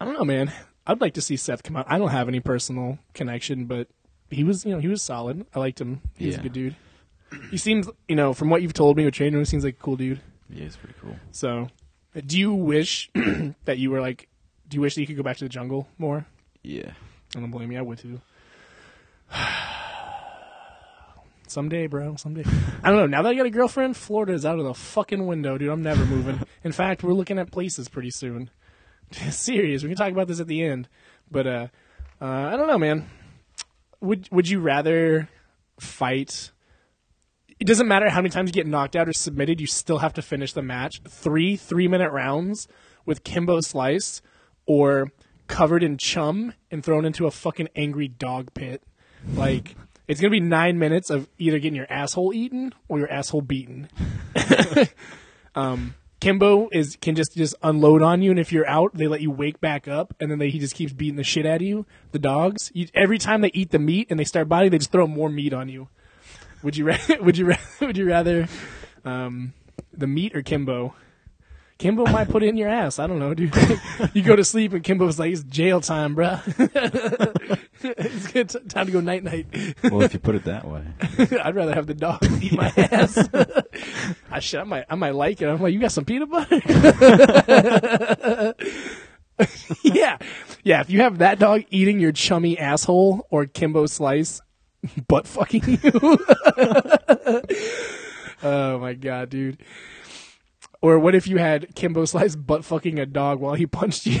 [0.00, 0.52] I don't know, man.
[0.86, 1.86] I'd like to see Seth come out.
[1.88, 3.88] I don't have any personal connection, but
[4.30, 5.46] he was, you know, he was solid.
[5.54, 6.02] I liked him.
[6.16, 6.42] He's a Yeah.
[6.42, 6.76] good dude.
[7.50, 9.82] He seems, you know, from what you've told me with training, he seems like a
[9.82, 10.20] cool dude.
[10.48, 11.16] yeah, he's pretty cool.
[11.32, 11.68] So,
[12.24, 13.10] do you wish
[13.64, 14.28] that you were like,
[14.68, 16.26] do you wish that you could go back to the jungle more?
[16.62, 16.92] Yeah.
[17.34, 17.78] I don't blame you.
[17.78, 18.20] I would too.
[21.48, 22.16] Someday, bro.
[22.16, 22.44] Someday.
[22.82, 23.06] I don't know.
[23.06, 25.70] Now that I got a girlfriend, Florida is out of the fucking window, dude.
[25.70, 26.40] I'm never moving.
[26.64, 28.50] In fact, we're looking at places pretty soon.
[29.30, 29.82] Serious.
[29.82, 30.88] We can talk about this at the end.
[31.30, 31.68] But uh,
[32.20, 33.08] uh, I don't know, man.
[34.00, 35.28] Would Would you rather
[35.78, 36.50] fight?
[37.58, 39.60] It doesn't matter how many times you get knocked out or submitted.
[39.60, 41.00] You still have to finish the match.
[41.08, 42.68] Three three minute rounds
[43.06, 44.20] with Kimbo Slice,
[44.66, 45.12] or
[45.46, 48.82] covered in chum and thrown into a fucking angry dog pit.
[49.34, 49.74] Like
[50.08, 53.88] it's gonna be nine minutes of either getting your asshole eaten or your asshole beaten.
[55.54, 59.20] um, Kimbo is can just just unload on you, and if you're out, they let
[59.20, 61.62] you wake back up, and then they, he just keeps beating the shit out of
[61.62, 61.86] you.
[62.12, 64.92] The dogs, you, every time they eat the meat and they start biting, they just
[64.92, 65.88] throw more meat on you.
[66.62, 68.48] Would you ra- would you ra- would you rather
[69.04, 69.52] um,
[69.92, 70.94] the meat or Kimbo?
[71.78, 72.98] Kimbo might put it in your ass.
[72.98, 73.54] I don't know, dude.
[74.14, 76.40] you go to sleep and Kimbo's like, "It's jail time, bruh.
[77.82, 79.46] it's good t- time to go night night."
[79.82, 80.82] Well, if you put it that way.
[81.42, 83.28] I'd rather have the dog eat my ass.
[84.30, 84.60] I should.
[84.60, 84.84] I might.
[84.88, 85.48] I might like it.
[85.48, 86.56] I'm like, you got some peanut butter?
[89.82, 90.16] yeah,
[90.64, 90.80] yeah.
[90.80, 94.40] If you have that dog eating your chummy asshole or Kimbo slice,
[95.08, 95.78] butt fucking you.
[98.42, 99.58] oh my god, dude.
[100.86, 104.20] Or what if you had Kimbo Slice butt fucking a dog while he punched you?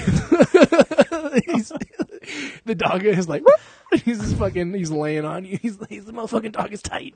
[2.64, 3.44] the dog is like,
[4.04, 5.60] he's just fucking, he's laying on you.
[5.62, 7.14] He's, he's the motherfucking dog is tight.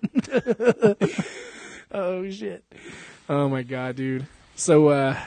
[1.90, 2.62] oh shit.
[3.28, 4.28] Oh my god, dude.
[4.54, 5.18] So, uh,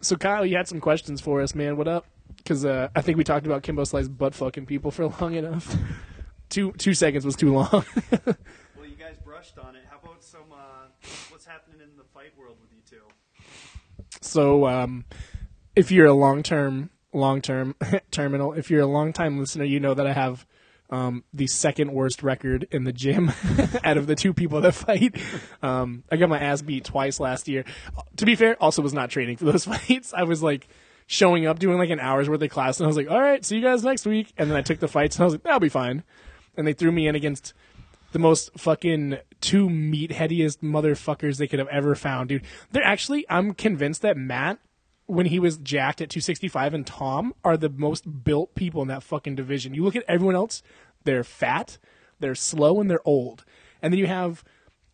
[0.00, 1.76] so Kyle, you had some questions for us, man.
[1.76, 2.06] What up?
[2.38, 5.76] Because uh, I think we talked about Kimbo Slice butt fucking people for long enough.
[6.48, 7.84] two two seconds was too long.
[8.74, 9.82] Well, you guys brushed on it.
[9.90, 10.86] How about some uh,
[11.28, 13.04] what's happening in the fight world with you two?
[14.24, 15.04] So um,
[15.76, 17.74] if you're a long term long term
[18.10, 20.46] terminal, if you're a long time listener, you know that I have
[20.90, 23.32] um, the second worst record in the gym
[23.84, 25.16] out of the two people that fight.
[25.62, 27.64] Um, I got my ass beat twice last year.
[28.16, 30.12] To be fair, also was not training for those fights.
[30.14, 30.68] I was like
[31.06, 33.44] showing up, doing like an hour's worth of class, and I was like, "All right,
[33.44, 35.42] see you guys next week." And then I took the fights, and I was like,
[35.42, 36.02] "That'll be fine."
[36.56, 37.52] And they threw me in against
[38.14, 42.44] the most fucking two meatheadiest motherfuckers they could have ever found, dude.
[42.70, 44.60] They're actually, I'm convinced that Matt,
[45.06, 49.02] when he was jacked at 265, and Tom are the most built people in that
[49.02, 49.74] fucking division.
[49.74, 50.62] You look at everyone else,
[51.02, 51.78] they're fat,
[52.20, 53.44] they're slow, and they're old.
[53.82, 54.44] And then you have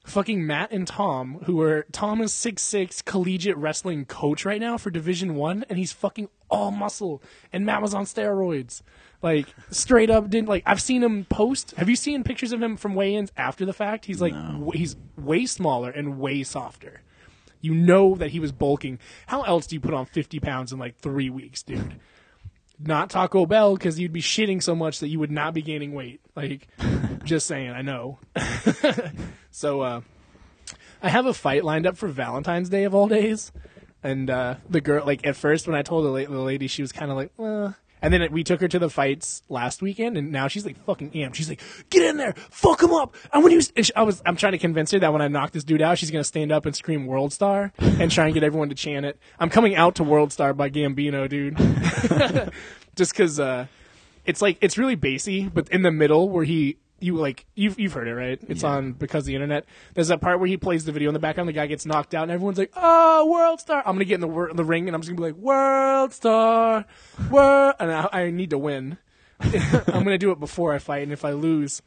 [0.06, 4.78] fucking Matt and Tom, who are Tom is six six collegiate wrestling coach right now
[4.78, 7.22] for Division One, and he's fucking all muscle.
[7.52, 8.82] And Matt was on steroids,
[9.22, 10.30] like straight up.
[10.30, 11.72] Didn't like I've seen him post.
[11.76, 14.04] Have you seen pictures of him from weigh-ins after the fact?
[14.06, 17.02] He's like w- he's way smaller and way softer.
[17.60, 18.98] You know that he was bulking.
[19.26, 22.00] How else do you put on fifty pounds in like three weeks, dude?
[22.82, 25.92] Not Taco Bell because you'd be shitting so much that you would not be gaining
[25.92, 26.22] weight.
[26.34, 26.66] Like,
[27.24, 28.18] just saying, I know.
[29.50, 30.00] So uh,
[31.02, 33.52] I have a fight lined up for Valentine's Day of all days,
[34.02, 36.82] and uh, the girl like at first when I told the, la- the lady she
[36.82, 37.74] was kind of like, well.
[38.02, 41.10] And then we took her to the fights last weekend, and now she's like fucking
[41.10, 41.34] amped.
[41.34, 41.60] She's like,
[41.90, 44.52] "Get in there, fuck him up!" And when you, and she, I was, I'm trying
[44.52, 46.74] to convince her that when I knock this dude out, she's gonna stand up and
[46.74, 49.18] scream "World Star" and try and get everyone to chant it.
[49.38, 51.58] I'm coming out to "World Star" by Gambino, dude.
[52.96, 53.66] Just because uh,
[54.24, 57.92] it's like it's really bassy, but in the middle where he you like you've you've
[57.92, 58.38] heard it right?
[58.48, 58.70] It's Yeah.
[58.70, 59.64] on because of the internet.
[59.94, 61.48] There's that part where he plays the video in the background.
[61.48, 64.20] The guy gets knocked out, and everyone's like, "Oh, World Star!" I'm gonna get in
[64.20, 66.84] the wor- the ring, and I'm just gonna be like, "World Star,
[67.30, 68.98] World," and I, I need to win.
[69.40, 71.80] I'm gonna do it before I fight, and if I lose,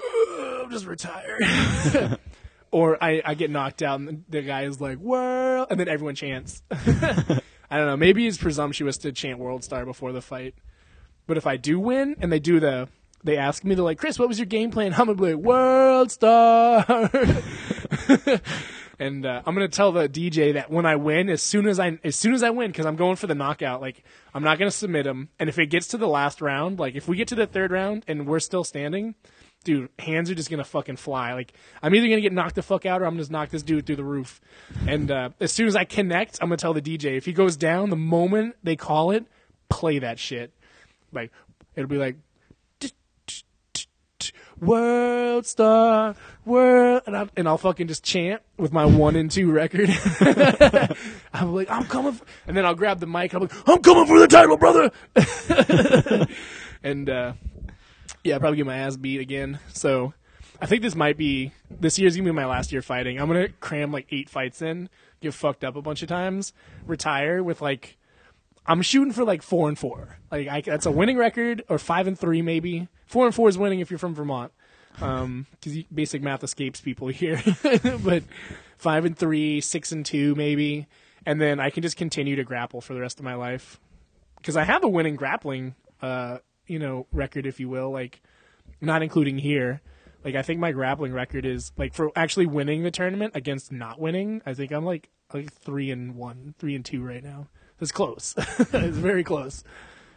[0.00, 1.38] I'm just retire.
[2.70, 6.14] or I, I get knocked out, and the guy is like, "World," and then everyone
[6.14, 6.62] chants.
[6.70, 7.96] I don't know.
[7.96, 10.54] Maybe it's presumptuous to chant World Star before the fight.
[11.26, 12.88] But if I do win and they do the,
[13.24, 14.92] they ask me, they're like, Chris, what was your game plan?
[14.98, 16.84] I'm gonna like, World Star.
[18.98, 21.98] and uh, I'm gonna tell the DJ that when I win, as soon as I,
[22.04, 24.70] as soon as I win, because I'm going for the knockout, like I'm not gonna
[24.70, 25.30] submit him.
[25.38, 27.72] And if it gets to the last round, like if we get to the third
[27.72, 29.14] round and we're still standing,
[29.64, 31.32] dude, hands are just gonna fucking fly.
[31.32, 33.62] Like I'm either gonna get knocked the fuck out or I'm gonna just knock this
[33.62, 34.40] dude through the roof.
[34.86, 37.56] And uh, as soon as I connect, I'm gonna tell the DJ if he goes
[37.56, 39.24] down, the moment they call it,
[39.70, 40.52] play that shit.
[41.10, 41.32] Like
[41.74, 42.16] it'll be like
[44.60, 46.14] World Star,
[46.44, 49.90] World, and, I, and I'll fucking just chant with my one and two record.
[51.32, 53.34] I'm like, I'm coming, f-, and then I'll grab the mic.
[53.34, 54.90] I'm like, I'm coming for the title, brother.
[56.82, 57.32] and uh,
[58.22, 59.58] yeah, probably get my ass beat again.
[59.72, 60.14] So
[60.60, 63.20] I think this might be this year's gonna be my last year fighting.
[63.20, 64.88] I'm gonna cram like eight fights in,
[65.20, 66.52] get fucked up a bunch of times,
[66.86, 67.96] retire with like
[68.66, 70.18] I'm shooting for like four and four.
[70.30, 72.88] Like I, that's a winning record, or five and three maybe.
[73.06, 74.52] Four and four is winning if you're from Vermont,
[74.94, 77.42] because basic math escapes people here.
[78.02, 78.22] but
[78.78, 80.86] five and three, six and two maybe,
[81.26, 83.78] and then I can just continue to grapple for the rest of my life.
[84.36, 88.22] Because I have a winning grappling, uh, you know, record if you will, like
[88.80, 89.80] not including here.
[90.24, 94.00] Like I think my grappling record is like for actually winning the tournament against not
[94.00, 94.40] winning.
[94.46, 97.48] I think I'm like like three and one, three and two right now.
[97.84, 98.34] It's close.
[98.38, 99.62] it's very close.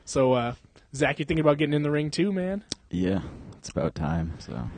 [0.05, 0.53] So, uh,
[0.95, 2.63] Zach, you thinking about getting in the ring too, man?
[2.89, 3.19] Yeah,
[3.57, 4.35] it's about time.
[4.39, 4.69] So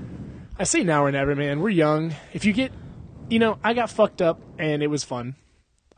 [0.57, 1.59] I say now or never, man.
[1.59, 2.15] We're young.
[2.33, 2.71] If you get,
[3.29, 5.35] you know, I got fucked up and it was fun.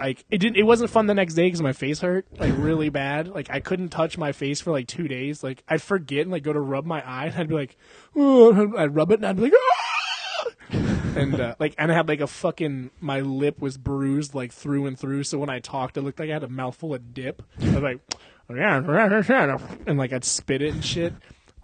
[0.02, 0.58] Like it didn't.
[0.58, 3.30] It wasn't fun the next day because my face hurt like really bad.
[3.30, 5.46] Like I couldn't touch my face for like two days.
[5.46, 7.78] Like I'd forget and like go to rub my eye and I'd be like,
[8.18, 9.81] "Oh," I'd rub it and I'd be like, "Ah!"
[11.16, 14.86] And uh, like and I had like a fucking my lip was bruised like through
[14.86, 15.24] and through.
[15.24, 17.42] So when I talked, it looked like I had a mouthful of dip.
[17.62, 18.00] I was like,
[18.50, 21.14] and like I'd spit it and shit.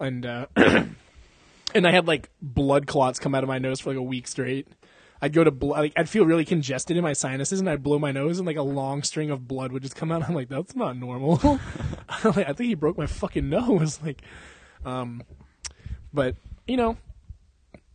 [0.00, 3.98] And uh, and I had like blood clots come out of my nose for like
[3.98, 4.68] a week straight.
[5.20, 7.98] I'd go to bl- like I'd feel really congested in my sinuses, and I'd blow
[7.98, 10.22] my nose, and like a long string of blood would just come out.
[10.28, 11.60] I'm like, that's not normal.
[12.24, 14.00] Like, I think he broke my fucking nose.
[14.02, 14.22] Like,
[14.84, 15.22] um,
[16.12, 16.96] but you know,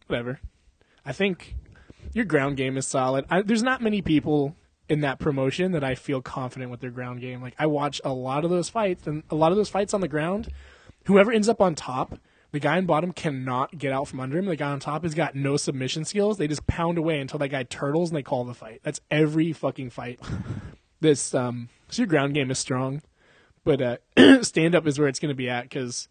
[0.08, 0.40] whatever.
[1.06, 1.56] I think
[2.14, 3.26] your ground game is solid.
[3.30, 4.56] I, there's not many people
[4.90, 7.42] in that promotion that I feel confident with their ground game.
[7.42, 10.02] Like I watch a lot of those fights, and a lot of those fights on
[10.02, 10.50] the ground,
[11.06, 12.20] whoever ends up on top,
[12.52, 14.46] the guy in bottom cannot get out from under him.
[14.46, 16.38] The guy on top has got no submission skills.
[16.38, 18.82] They just pound away until that guy turtles and they call the fight.
[18.84, 20.20] That's every fucking fight.
[21.02, 23.02] this um so your ground game is strong,
[23.64, 23.98] but uh
[24.44, 26.08] stand up is where it's going to be at because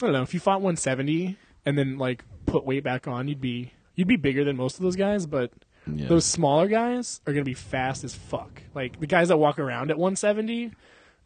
[0.00, 3.40] I don't know if you fought 170 and then like put weight back on, you'd
[3.40, 5.52] be you'd be bigger than most of those guys, but
[5.86, 6.06] Yeah.
[6.08, 8.62] those smaller guys are going to be fast as fuck.
[8.74, 10.72] Like the guys that walk around at 170,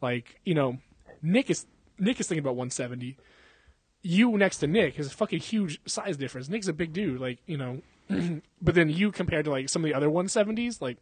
[0.02, 0.78] like you know,
[1.22, 1.66] Nick is
[1.98, 3.16] Nick is thinking about 170.
[4.02, 6.48] You next to Nick is a fucking huge size difference.
[6.48, 7.82] Nick's a big dude, like you know,
[8.62, 10.98] but then you compared to like some of the other 170s, like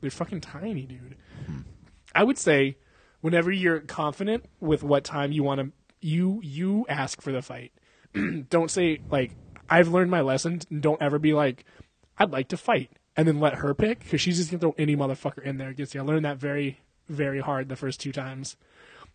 [0.00, 1.16] they're fucking tiny, dude.
[1.46, 1.58] Hmm.
[2.14, 2.76] I would say
[3.20, 7.72] whenever you're confident with what time you want to, you you ask for the fight.
[8.50, 9.32] don't say like
[9.70, 10.60] I've learned my lesson.
[10.80, 11.64] Don't ever be like
[12.18, 14.96] I'd like to fight and then let her pick because she's just gonna throw any
[14.96, 16.00] motherfucker in there against you.
[16.00, 18.56] I learned that very very hard the first two times.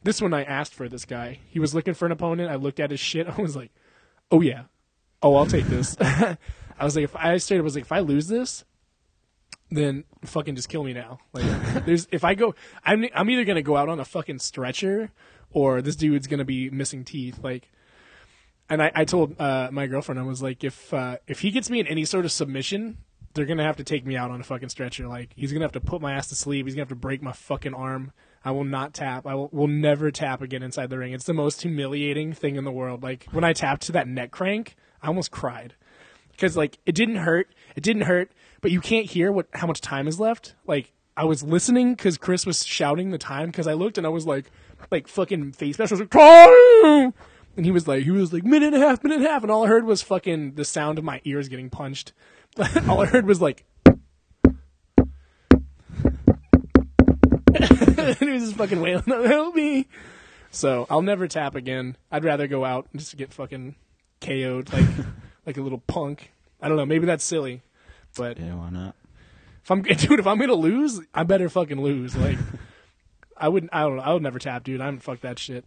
[0.04, 1.39] This one I asked for this guy.
[1.48, 2.52] He was looking for an opponent.
[2.52, 3.28] I looked at his shit.
[3.38, 3.72] I was like,
[4.32, 4.63] oh yeah,
[5.22, 5.96] oh I'll take this.
[6.00, 8.65] I was like, if I straight up was like, if I lose this,
[9.72, 11.20] then fucking just kill me now.
[11.34, 11.46] Like,
[11.86, 15.12] there's if I go, I'm I'm either gonna go out on a fucking stretcher,
[15.52, 17.39] or this dude's gonna be missing teeth.
[17.44, 17.72] Like,
[18.69, 21.69] and I, I told uh, my girlfriend I was like, if uh, if he gets
[21.69, 22.97] me in any sort of submission,
[23.34, 25.08] they're gonna have to take me out on a fucking stretcher.
[25.08, 26.65] Like, he's gonna have to put my ass to sleep.
[26.65, 28.12] He's gonna have to break my fucking arm.
[28.43, 29.25] I will not tap.
[29.25, 31.13] I will, will never tap again inside the ring.
[31.13, 33.04] It's the most humiliating thing in the world.
[33.04, 35.75] Like when I tapped to that neck crank, I almost cried
[36.32, 37.49] because like it didn't hurt.
[37.75, 40.56] It didn't hurt, but you can't hear what how much time is left.
[40.65, 44.10] Like I was listening because Chris was shouting the time because I looked and I
[44.10, 44.51] was like,
[44.91, 47.13] like fucking face was like, time!
[47.58, 49.44] And he was like, he was like minute and a half, minute and a half,
[49.44, 52.12] and all I heard was fucking the sound of my ears getting punched.
[52.88, 53.65] all I heard was like.
[57.56, 59.88] and he was just fucking wailing, help me.
[60.52, 61.96] So I'll never tap again.
[62.12, 63.76] I'd rather go out and just get fucking
[64.22, 64.86] KO'd like
[65.46, 66.32] like a little punk.
[66.62, 66.86] I don't know.
[66.86, 67.62] Maybe that's silly,
[68.18, 68.96] but yeah, why not?
[69.63, 72.15] if I'm dude, if I'm gonna lose, I better fucking lose.
[72.15, 72.38] Like
[73.38, 73.74] I wouldn't.
[73.74, 74.04] I don't know.
[74.04, 74.82] I would never tap, dude.
[74.82, 75.65] I'm fuck that shit.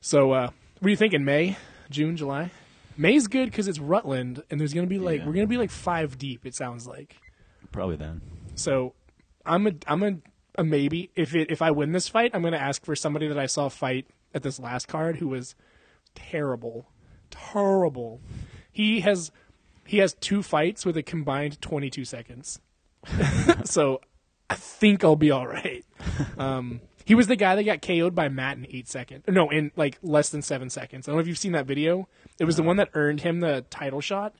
[0.00, 1.24] So uh, what are you thinking?
[1.24, 1.56] May,
[1.90, 2.50] June, July?
[2.96, 5.26] May's good because it's Rutland, and there's gonna be like Yeah.
[5.26, 6.46] we're gonna be like five deep.
[6.46, 7.16] It sounds like.
[7.72, 8.20] Probably then.
[8.54, 8.94] So
[9.44, 10.16] I'm a I'm a,
[10.56, 11.10] a maybe.
[11.14, 13.68] If it if I win this fight, I'm gonna ask for somebody that I saw
[13.68, 15.54] fight at this last card who was
[16.14, 16.86] terrible,
[17.30, 18.20] terrible.
[18.72, 19.30] He has
[19.86, 22.60] he has two fights with a combined 22 seconds.
[23.64, 24.00] so
[24.50, 25.84] I think I'll be all right.
[26.38, 29.24] Um, he was the guy that got KO'd by Matt in eight seconds.
[29.26, 31.08] No, in like less than seven seconds.
[31.08, 32.06] I don't know if you've seen that video.
[32.38, 34.34] It was the one that earned him the title shot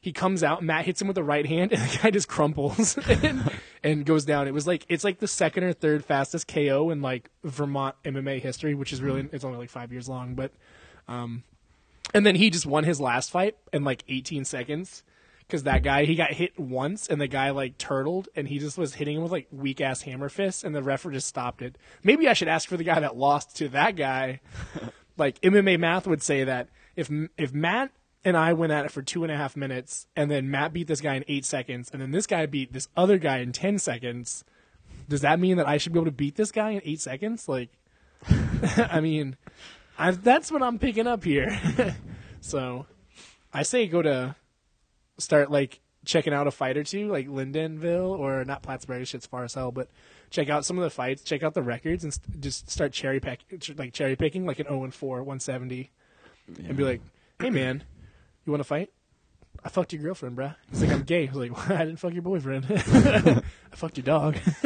[0.00, 2.96] he comes out, Matt hits him with the right hand, and the guy just crumples
[3.08, 3.50] and,
[3.82, 4.48] and goes down.
[4.48, 8.40] It was like it's like the second or third fastest KO in like Vermont MMA
[8.40, 10.52] history, which is really it's only like five years long, but
[11.08, 11.42] um,
[12.14, 15.02] and then he just won his last fight in like 18 seconds
[15.48, 18.76] because that guy he got hit once and the guy like turtled and he just
[18.76, 21.78] was hitting him with like weak ass hammer fists and the referee just stopped it.
[22.04, 24.40] Maybe I should ask for the guy that lost to that guy.
[25.16, 27.92] like MMA math would say that if if Matt
[28.24, 30.86] and I went at it for two and a half minutes, and then Matt beat
[30.86, 33.78] this guy in eight seconds, and then this guy beat this other guy in ten
[33.78, 34.44] seconds.
[35.08, 37.48] Does that mean that I should be able to beat this guy in eight seconds?
[37.48, 37.70] Like,
[38.76, 39.36] I mean,
[39.98, 41.58] I, that's what I'm picking up here.
[42.42, 42.84] so,
[43.54, 44.36] I say go to
[45.18, 49.06] start like checking out a fight or two, like Lyndonville or not Plattsburgh.
[49.06, 49.88] Shit's far as hell, but
[50.30, 53.20] check out some of the fights, check out the records, and st- just start cherry
[53.20, 53.40] pick,
[53.76, 55.90] like cherry picking, like an 0 and 4, 170,
[56.66, 57.00] and be like,
[57.40, 57.84] "Hey, man,
[58.46, 58.90] you want to fight?
[59.64, 60.54] I fucked your girlfriend, bruh.
[60.70, 61.26] He's like, I'm gay.
[61.26, 62.66] I was like, well, I didn't fuck your boyfriend.
[62.70, 63.42] I
[63.76, 64.38] fucked your dog.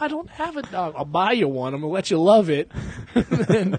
[0.00, 0.94] I don't have a dog.
[0.96, 1.74] I'll buy you one.
[1.74, 2.70] I'm gonna let you love it.
[3.14, 3.78] and then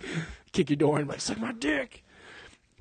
[0.52, 2.04] kick your door and like, suck my dick.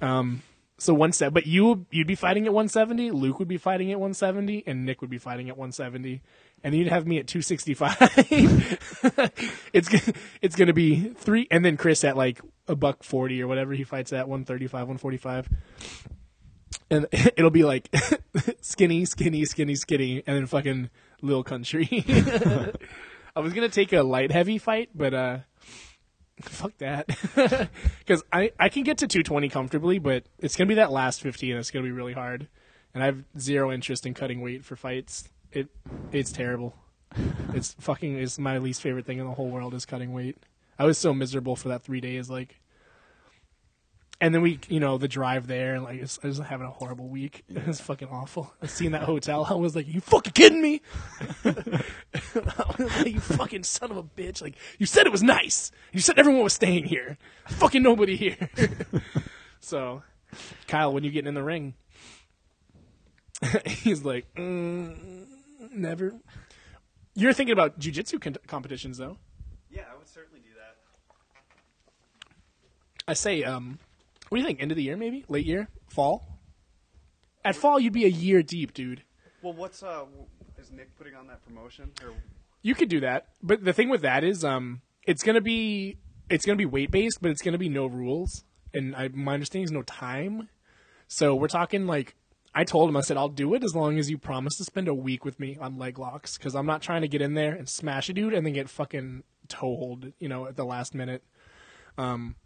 [0.00, 0.42] Um,
[0.78, 3.10] so one set, but you you'd be fighting at 170.
[3.10, 6.22] Luke would be fighting at 170, and Nick would be fighting at 170,
[6.62, 7.96] and you'd have me at 265.
[9.72, 10.12] it's
[10.42, 13.84] it's gonna be three, and then Chris at like a buck 40 or whatever he
[13.84, 15.48] fights at 135, 145
[16.90, 17.88] and it'll be like
[18.60, 20.90] skinny, skinny, skinny, skinny, and then fucking
[21.22, 22.04] little country.
[23.34, 25.38] I was gonna take a light heavy fight, but uh,
[26.42, 27.06] fuck that,
[27.98, 31.56] because I I can get to 220 comfortably, but it's gonna be that last 15.
[31.56, 32.48] It's gonna be really hard,
[32.92, 35.28] and I have zero interest in cutting weight for fights.
[35.52, 35.68] It
[36.12, 36.74] it's terrible.
[37.54, 40.36] It's fucking is my least favorite thing in the whole world is cutting weight.
[40.78, 42.60] I was so miserable for that three days, like
[44.20, 46.66] and then we, you know, the drive there, and like, I was, I was having
[46.66, 47.44] a horrible week.
[47.56, 48.52] It was fucking awful.
[48.62, 49.46] I seen that hotel.
[49.48, 50.82] I was like, "You fucking kidding me?"
[52.78, 55.70] Like, "You fucking son of a bitch!" Like, you said it was nice.
[55.92, 57.18] You said everyone was staying here.
[57.48, 58.50] Fucking nobody here.
[59.60, 60.02] so,
[60.66, 61.74] Kyle, when you getting in the ring,
[63.66, 65.26] he's like, mm,
[65.72, 66.14] "Never."
[67.14, 69.16] You're thinking about jujitsu con- competitions, though.
[69.70, 70.76] Yeah, I would certainly do that.
[73.08, 73.78] I say, um,
[74.28, 74.60] what do you think?
[74.60, 76.40] End of the year, maybe late year, fall.
[77.44, 79.02] At fall, you'd be a year deep, dude.
[79.42, 80.04] Well, what's uh,
[80.58, 81.92] is Nick putting on that promotion?
[82.02, 82.14] Or
[82.62, 85.98] You could do that, but the thing with that is, um, it's gonna be
[86.28, 89.64] it's gonna be weight based, but it's gonna be no rules, and I, my understanding
[89.64, 90.48] is no time.
[91.06, 92.16] So we're talking like
[92.52, 94.88] I told him, I said I'll do it as long as you promise to spend
[94.88, 97.52] a week with me on leg locks, because I'm not trying to get in there
[97.52, 101.22] and smash a dude and then get fucking toehold, you know, at the last minute.
[101.98, 102.36] Um,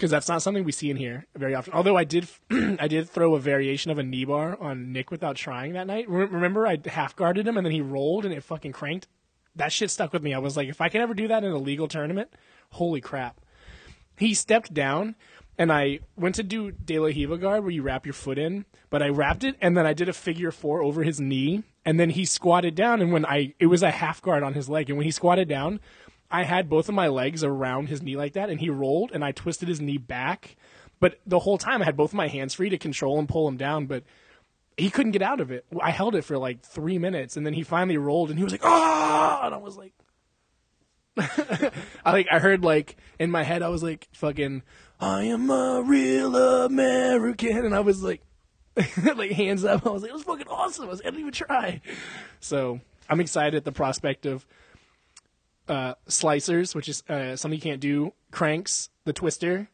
[0.00, 1.74] because that's not something we see in here very often.
[1.74, 5.36] Although I did, I did throw a variation of a knee bar on Nick without
[5.36, 6.08] trying that night.
[6.08, 9.08] Re- Remember, I half guarded him and then he rolled and it fucking cranked.
[9.56, 10.32] That shit stuck with me.
[10.32, 12.30] I was like, if I can ever do that in a legal tournament,
[12.70, 13.42] holy crap.
[14.16, 15.16] He stepped down
[15.58, 18.64] and I went to do De La Riva guard where you wrap your foot in,
[18.88, 22.00] but I wrapped it and then I did a figure four over his knee and
[22.00, 24.88] then he squatted down and when I, it was a half guard on his leg
[24.88, 25.80] and when he squatted down,
[26.30, 29.24] I had both of my legs around his knee like that, and he rolled, and
[29.24, 30.56] I twisted his knee back.
[31.00, 33.48] But the whole time, I had both of my hands free to control and pull
[33.48, 34.04] him down, but
[34.76, 35.64] he couldn't get out of it.
[35.80, 38.52] I held it for like three minutes, and then he finally rolled, and he was
[38.52, 39.92] like, "Ah!" And I was like,
[41.16, 44.62] I like, I heard like in my head, I was like, "Fucking,
[45.00, 48.22] I am a real American," and I was like,
[49.16, 49.86] like hands up.
[49.86, 51.80] I was like, "It was fucking awesome." I, was, I didn't even try.
[52.38, 54.46] So I'm excited at the prospect of
[55.70, 59.68] uh, slicers, which is uh, something you can't do, cranks, the twister,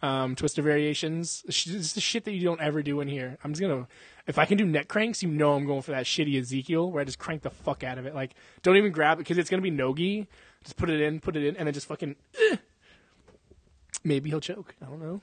[0.00, 1.42] um, twister variations.
[1.46, 3.36] It's the shit that you don't ever do in here.
[3.42, 3.88] I'm just gonna,
[4.26, 7.00] if I can do neck cranks, you know I'm going for that shitty Ezekiel where
[7.02, 8.14] I just crank the fuck out of it.
[8.14, 10.28] Like, don't even grab it because it's gonna be nogi.
[10.62, 12.14] Just put it in, put it in, and then just fucking.
[14.04, 14.74] Maybe he'll choke.
[14.80, 15.20] I don't know.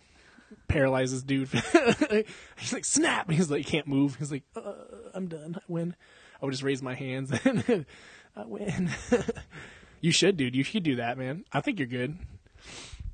[0.67, 1.49] Paralyzes dude.
[2.57, 3.31] He's like snap.
[3.31, 4.15] He's like can't move.
[4.15, 4.73] He's like uh,
[5.13, 5.55] I'm done.
[5.57, 5.95] I win.
[6.41, 7.85] I would just raise my hands and
[8.35, 8.91] I win.
[10.01, 10.55] You should, dude.
[10.55, 11.45] You should do that, man.
[11.51, 12.17] I think you're good.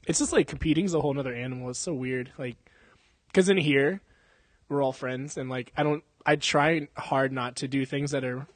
[0.05, 1.69] It's just like competing's a whole other animal.
[1.69, 2.31] It's so weird.
[2.37, 2.57] Like,
[3.27, 4.01] because in here,
[4.69, 8.23] we're all friends, and like, I don't, I try hard not to do things that
[8.23, 8.47] are,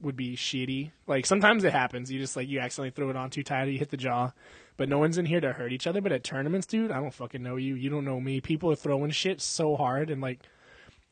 [0.00, 0.90] would be shitty.
[1.06, 2.10] Like, sometimes it happens.
[2.10, 4.32] You just like, you accidentally throw it on too tight, you hit the jaw.
[4.76, 6.00] But no one's in here to hurt each other.
[6.00, 7.74] But at tournaments, dude, I don't fucking know you.
[7.74, 8.40] You don't know me.
[8.40, 10.40] People are throwing shit so hard, and like,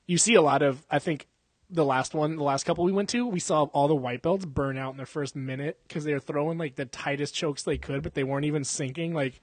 [0.07, 1.26] you see a lot of, I think,
[1.70, 4.44] the last one, the last couple we went to, we saw all the white belts
[4.44, 7.78] burn out in the first minute because they were throwing like the tightest chokes they
[7.78, 9.14] could, but they weren't even sinking.
[9.14, 9.40] Like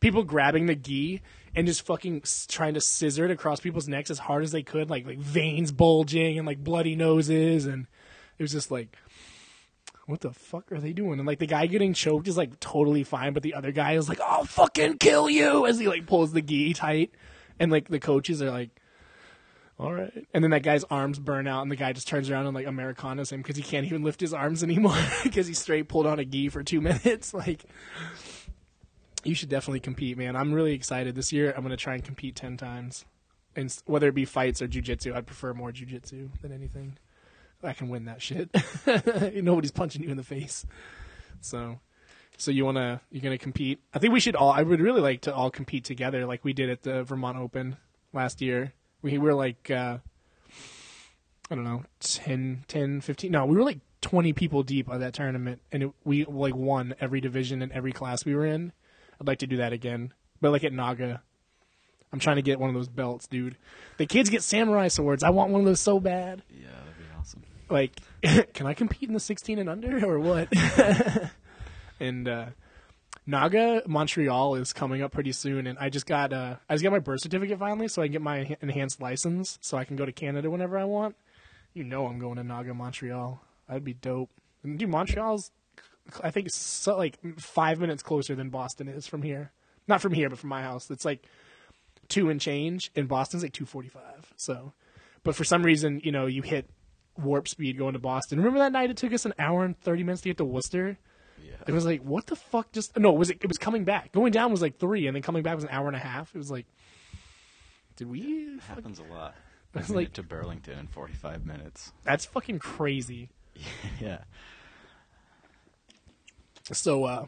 [0.00, 1.22] people grabbing the gi
[1.54, 4.90] and just fucking trying to scissor it across people's necks as hard as they could,
[4.90, 7.86] like like veins bulging and like bloody noses, and
[8.38, 8.96] it was just like.
[10.06, 11.20] What the fuck are they doing?
[11.20, 14.08] And like the guy getting choked is like totally fine, but the other guy is
[14.08, 17.12] like, "I'll fucking kill you!" as he like pulls the gi tight,
[17.60, 18.70] and like the coaches are like,
[19.82, 20.26] all right.
[20.32, 22.66] And then that guy's arms burn out, and the guy just turns around and like
[22.66, 26.20] Americanas him because he can't even lift his arms anymore because he straight pulled on
[26.20, 27.34] a gi for two minutes.
[27.34, 27.64] Like,
[29.24, 30.36] you should definitely compete, man.
[30.36, 31.52] I'm really excited this year.
[31.56, 33.04] I'm gonna try and compete ten times,
[33.56, 36.96] and whether it be fights or jujitsu, I'd prefer more jujitsu than anything.
[37.64, 38.50] I can win that shit.
[39.42, 40.66] Nobody's punching you in the face.
[41.40, 41.80] So,
[42.36, 43.80] so you wanna you're gonna compete?
[43.92, 44.52] I think we should all.
[44.52, 47.78] I would really like to all compete together, like we did at the Vermont Open
[48.12, 48.74] last year.
[49.02, 49.98] We were like, uh,
[51.50, 53.30] I don't know, 10, 10, 15.
[53.30, 56.94] No, we were like 20 people deep at that tournament, and it, we like won
[57.00, 58.72] every division and every class we were in.
[59.20, 61.22] I'd like to do that again, but like at Naga.
[62.12, 63.56] I'm trying to get one of those belts, dude.
[63.96, 65.22] The kids get samurai swords.
[65.22, 66.42] I want one of those so bad.
[66.50, 67.42] Yeah, that'd be awesome.
[67.70, 68.00] Like,
[68.52, 70.48] can I compete in the 16 and under or what?
[72.00, 72.46] and uh,
[73.26, 76.92] Naga Montreal is coming up pretty soon, and I just got uh, I just got
[76.92, 80.04] my birth certificate finally, so I can get my enhanced license, so I can go
[80.04, 81.16] to Canada whenever I want.
[81.72, 83.40] You know, I'm going to Naga Montreal.
[83.68, 84.30] That'd be dope.
[84.62, 85.50] And dude, Montreal's
[86.22, 89.52] I think so, like five minutes closer than Boston is from here.
[89.88, 90.90] Not from here, but from my house.
[90.90, 91.24] It's like
[92.08, 94.32] two and change, and Boston's like two forty five.
[94.36, 94.72] So,
[95.22, 96.68] but for some reason, you know, you hit
[97.16, 98.38] warp speed going to Boston.
[98.38, 100.98] Remember that night it took us an hour and thirty minutes to get to Worcester?
[101.66, 101.72] Yeah.
[101.72, 102.72] It was like, what the fuck?
[102.72, 104.12] Just no, it was it, it was coming back.
[104.12, 106.34] Going down was like three, and then coming back was an hour and a half.
[106.34, 106.66] It was like,
[107.96, 108.20] did we?
[108.20, 109.34] It happens a lot.
[109.74, 111.92] It's I made like- to Burlington in 45 minutes.
[112.04, 113.30] That's fucking crazy.
[114.00, 114.18] yeah.
[116.72, 117.26] So, uh,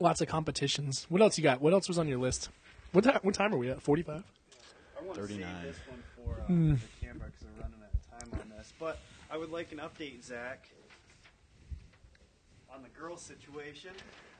[0.00, 1.06] lots of competitions.
[1.08, 1.60] What else you got?
[1.60, 2.48] What else was on your list?
[2.92, 3.18] What time?
[3.22, 3.80] What time are we at?
[3.82, 4.24] Forty five.
[4.98, 5.54] I want to 39.
[5.62, 6.70] save this one for uh, Hmm.
[6.74, 8.72] the camera because we're running out of time on this.
[8.80, 8.98] But
[9.30, 10.68] I would like an update, Zach,
[12.76, 13.90] on the girl situation.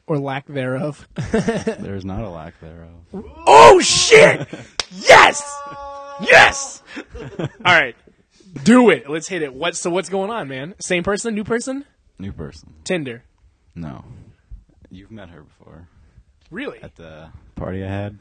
[0.07, 1.09] Or lack thereof.
[1.32, 2.91] There's not a lack thereof.
[3.47, 4.47] oh shit!
[4.93, 5.43] Yes!
[6.20, 6.82] Yes!
[7.41, 7.97] All right,
[8.62, 9.09] do it.
[9.09, 9.53] Let's hit it.
[9.55, 9.74] What?
[9.74, 10.74] So what's going on, man?
[10.80, 11.34] Same person?
[11.34, 11.84] New person?
[12.18, 12.74] New person.
[12.84, 13.24] Tinder.
[13.74, 14.05] No.
[14.91, 15.89] You've met her before.
[16.51, 16.80] Really?
[16.82, 18.18] At the party I had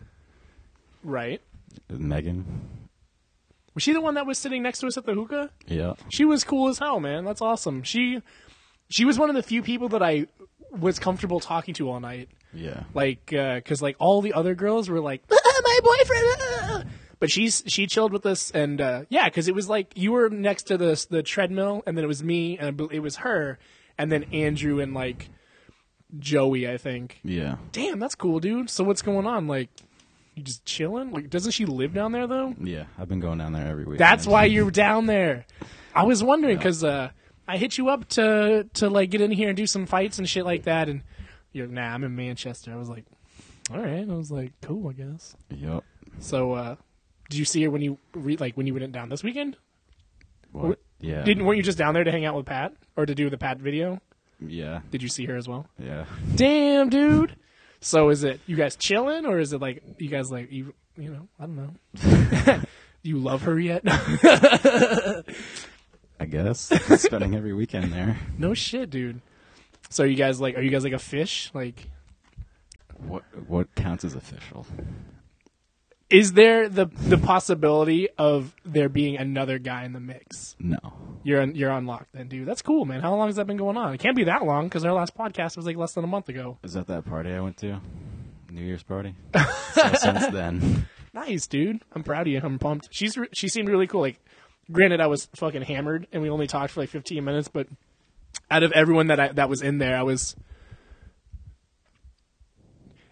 [1.04, 1.42] Right.
[1.90, 2.90] with Megan.
[3.76, 5.52] Was she the one that was sitting next to us at the hookah?
[5.68, 5.94] Yeah.
[6.10, 7.26] She was cool as hell, man.
[7.26, 7.84] That's awesome.
[7.84, 8.22] She
[8.90, 10.28] she was one of the few people that I
[10.72, 12.30] was comfortable talking to all night.
[12.54, 12.84] Yeah.
[12.94, 16.26] Like, because like all the other girls were like, "Ah, my boyfriend.
[16.40, 16.84] ah."
[17.20, 20.30] But she's she chilled with us, and uh, yeah, because it was like you were
[20.30, 23.58] next to the the treadmill, and then it was me, and it was her,
[23.98, 25.30] and then Andrew and like
[26.20, 27.20] Joey, I think.
[27.24, 27.56] Yeah.
[27.72, 28.70] Damn, that's cool, dude.
[28.70, 29.48] So what's going on?
[29.48, 29.70] Like,
[30.36, 31.12] you just chilling?
[31.12, 32.54] Like, doesn't she live down there though?
[32.62, 32.86] Yeah.
[32.98, 33.98] I've been going down there every week.
[33.98, 35.46] That's why you're down there.
[35.94, 37.12] I was wondering because uh,
[37.48, 40.28] I hit you up to to like get in here and do some fights and
[40.28, 41.02] shit like that, and
[41.52, 42.72] you're nah, I'm in Manchester.
[42.72, 43.06] I was like,
[43.72, 44.08] all right.
[44.08, 45.36] I was like, cool, I guess.
[45.50, 45.84] Yep.
[46.20, 46.76] So, uh,
[47.30, 49.58] did you see her when you re- like when you went down this weekend?
[50.52, 50.80] What?
[51.00, 51.24] Yeah.
[51.24, 53.38] Didn't weren't you just down there to hang out with Pat or to do the
[53.38, 54.02] Pat video?
[54.46, 54.82] Yeah.
[54.92, 55.68] Did you see her as well?
[55.80, 56.06] Yeah.
[56.36, 57.36] Damn, dude.
[57.82, 61.12] So is it you guys chilling or is it like you guys like you you
[61.12, 62.62] know I don't know.
[63.04, 63.84] you love her yet?
[66.20, 66.60] I guess.
[67.02, 68.18] Spending every weekend there.
[68.38, 69.22] No shit, dude.
[69.90, 71.52] So are you guys like are you guys like a fish?
[71.54, 71.90] Like
[72.98, 74.66] What what counts as official?
[76.10, 80.56] is there the the possibility of there being another guy in the mix?
[80.60, 80.78] No.
[81.24, 82.48] You're on, you're unlocked then, dude.
[82.48, 83.02] That's cool, man.
[83.02, 83.94] How long has that been going on?
[83.94, 86.30] It can't be that long because our last podcast was like less than a month
[86.30, 86.60] ago.
[86.64, 87.82] Is that that party I went to?
[88.52, 89.16] New Year's party?
[89.74, 90.88] so since then.
[91.14, 91.82] Nice, dude.
[91.94, 92.40] I'm proud of you.
[92.44, 92.90] I'm pumped.
[92.92, 94.02] She's re- she seemed really cool.
[94.02, 94.20] Like,
[94.72, 97.68] granted, I was fucking hammered and we only talked for like 15 minutes, but
[98.52, 100.36] out of everyone that I, that was in there, I was.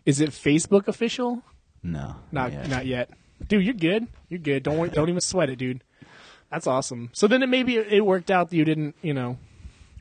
[0.06, 1.44] Is it Facebook official?
[1.82, 2.16] No.
[2.32, 2.70] Not yet.
[2.70, 3.10] not yet,
[3.48, 3.64] dude.
[3.64, 4.08] You're good.
[4.30, 4.64] You're good.
[4.64, 5.84] Don't don't even sweat it, dude.
[6.50, 7.10] That's awesome.
[7.14, 9.38] So then it maybe it worked out that you didn't, you know,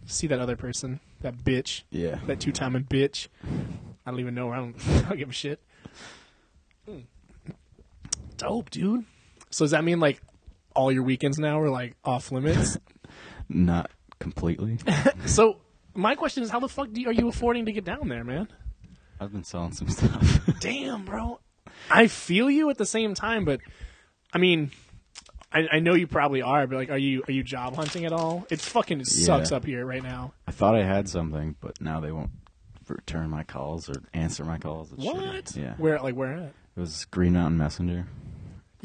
[0.07, 2.19] see that other person, that bitch, Yeah.
[2.27, 3.29] that two timing bitch.
[4.05, 4.51] I don't even know.
[4.53, 4.77] I don't.
[4.89, 5.61] I don't give a shit.
[6.89, 7.05] Mm.
[8.37, 9.05] Dope, dude.
[9.51, 10.21] So does that mean like
[10.75, 12.79] all your weekends now are like off limits?
[13.49, 14.79] Not completely.
[15.27, 15.59] so
[15.95, 18.25] my question is, how the fuck do you, are you affording to get down there,
[18.25, 18.49] man?
[19.21, 20.41] I've been selling some stuff.
[20.61, 21.41] Damn, bro.
[21.91, 23.61] I feel you at the same time, but
[24.33, 24.71] I mean,
[25.53, 28.13] I, I know you probably are, but like, are you are you job hunting at
[28.13, 28.47] all?
[28.51, 29.57] It fucking sucks Yeah.
[29.59, 30.33] up here right now.
[30.47, 32.31] I thought I had something, but now they won't
[32.89, 34.93] return my calls or answer my calls.
[34.93, 35.17] It's What?
[35.17, 35.57] shitty.
[35.63, 35.75] Yeah.
[35.77, 36.53] Where like where at?
[36.77, 38.07] It was Green Mountain Messenger.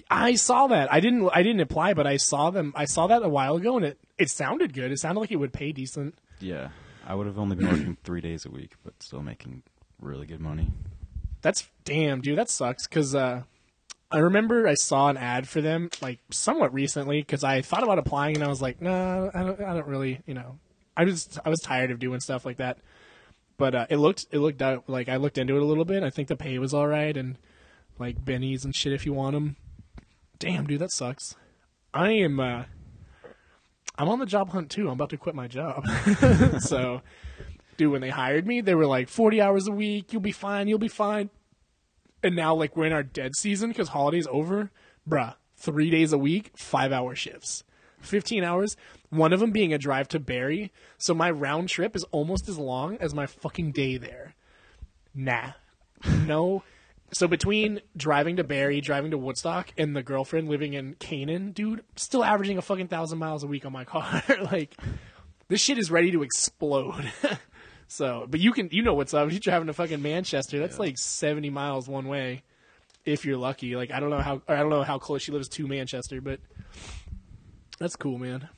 [0.09, 0.91] I saw that.
[0.91, 1.29] I didn't.
[1.33, 2.73] I didn't apply, but I saw them.
[2.75, 4.91] I saw that a while ago, and it it sounded good.
[4.91, 6.15] It sounded like it would pay decent.
[6.39, 6.69] Yeah.
[7.05, 9.63] I would have only been working three days a week, but still making
[10.01, 10.71] really good money.
[11.41, 12.37] That's damn, dude.
[12.37, 12.85] That sucks.
[12.85, 13.43] Cause uh,
[14.11, 17.23] I remember I saw an ad for them like somewhat recently.
[17.23, 19.61] Cause I thought about applying, and I was like, nah, I don't.
[19.61, 20.19] I don't really.
[20.25, 20.59] You know,
[20.97, 22.79] I was I was tired of doing stuff like that.
[23.57, 26.03] But uh, it looked it looked out like I looked into it a little bit.
[26.03, 27.37] I think the pay was all right, and
[27.97, 29.55] like bennies and shit if you want them.
[30.39, 31.35] Damn, dude, that sucks.
[31.93, 32.39] I am.
[32.39, 32.63] uh
[33.97, 34.87] I'm on the job hunt too.
[34.87, 35.83] I'm about to quit my job.
[36.59, 37.01] so,
[37.77, 40.13] dude, when they hired me, they were like 40 hours a week.
[40.13, 40.67] You'll be fine.
[40.67, 41.31] You'll be fine.
[42.21, 44.71] And now, like, we're in our dead season because holiday's over.
[45.09, 47.63] Bruh, three days a week, five hour shifts.
[48.01, 48.77] 15 hours,
[49.09, 50.69] one of them being a drive to Barre.
[50.99, 54.35] So my round trip is almost as long as my fucking day there.
[55.15, 55.53] Nah.
[56.25, 56.61] No.
[57.13, 61.83] So between driving to Barre, driving to Woodstock, and the girlfriend living in Canaan, dude,
[61.95, 64.23] still averaging a fucking thousand miles a week on my car.
[64.51, 64.75] like,
[65.47, 67.11] this shit is ready to explode.
[67.87, 69.31] so, but you can, you know what's up.
[69.31, 72.43] You're driving to fucking Manchester, that's like 70 miles one way,
[73.05, 73.77] if you're lucky.
[73.77, 76.19] Like, I don't know how, or I don't know how close she lives to Manchester,
[76.19, 76.41] but
[77.79, 78.49] that's cool, man.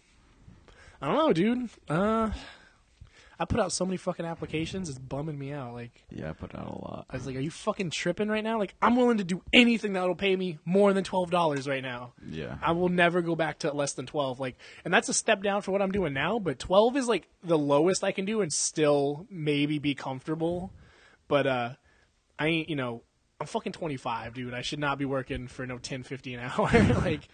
[1.02, 1.70] I don't know, dude.
[1.88, 2.32] Uh,
[3.40, 5.74] I put out so many fucking applications, it's bumming me out.
[5.74, 7.06] Like, Yeah, I put out a lot.
[7.10, 8.60] I was like, "Are you fucking tripping right now?
[8.60, 12.14] Like, I'm willing to do anything that'll pay me more than twelve dollars right now.
[12.30, 12.58] Yeah.
[12.62, 14.40] I will never go back to less than twelve.
[14.40, 16.38] Like, and that's a step down for what I'm doing now.
[16.40, 20.74] But twelve is like the lowest I can do and still maybe be comfortable.
[21.30, 21.70] But uh,
[22.38, 23.04] I ain't, you know,
[23.40, 24.54] I'm fucking 25, dude.
[24.54, 26.70] I should not be working for no 10, 50 an hour.
[27.06, 27.28] like,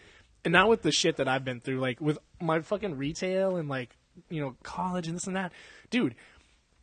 [0.44, 1.80] and not with the shit that I've been through.
[1.80, 3.96] Like with my fucking retail and like
[4.30, 5.52] you know college and this and that,
[5.90, 6.16] dude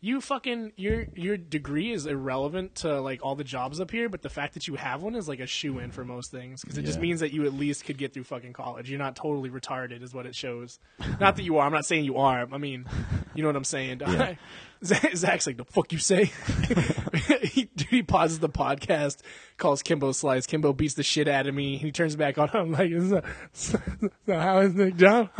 [0.04, 4.20] you fucking your your degree is irrelevant to like all the jobs up here, but
[4.20, 6.76] the fact that you have one is like a shoe in for most things because
[6.76, 8.90] it just means that you at least could get through fucking college.
[8.90, 10.80] You're not totally retarded, is what it shows.
[11.20, 11.66] not that you are.
[11.66, 12.48] I'm not saying you are.
[12.52, 12.84] I mean,
[13.32, 14.00] you know what I'm saying.
[14.00, 14.34] Yeah.
[14.84, 16.24] Zach's like the fuck you say.
[17.44, 19.18] he, dude, he pauses the podcast,
[19.56, 20.46] calls Kimbo Slice.
[20.46, 21.76] Kimbo beats the shit out of me.
[21.76, 22.50] He turns back on.
[22.52, 23.22] I'm like, so,
[23.52, 23.78] so
[24.26, 25.30] how is the job?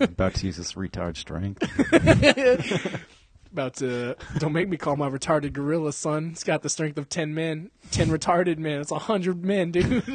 [0.00, 1.62] About to use this retard strength.
[3.52, 6.30] About to don't make me call my retarded gorilla son.
[6.32, 8.80] It's got the strength of ten men, ten retarded men.
[8.80, 10.02] It's a hundred men, dude.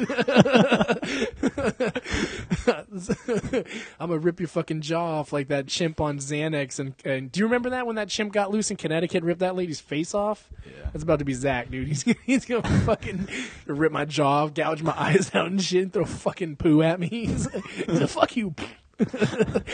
[3.98, 6.78] I'm gonna rip your fucking jaw off like that chimp on Xanax.
[6.78, 9.56] And, and do you remember that when that chimp got loose in Connecticut, ripped that
[9.56, 10.50] lady's face off?
[10.66, 10.90] Yeah.
[10.92, 11.88] That's about to be Zach, dude.
[11.88, 13.26] He's he's gonna fucking
[13.66, 17.00] rip my jaw, off, gouge my eyes out and shit, and throw fucking poo at
[17.00, 17.08] me.
[17.08, 17.48] He's
[17.88, 18.54] like, fuck you.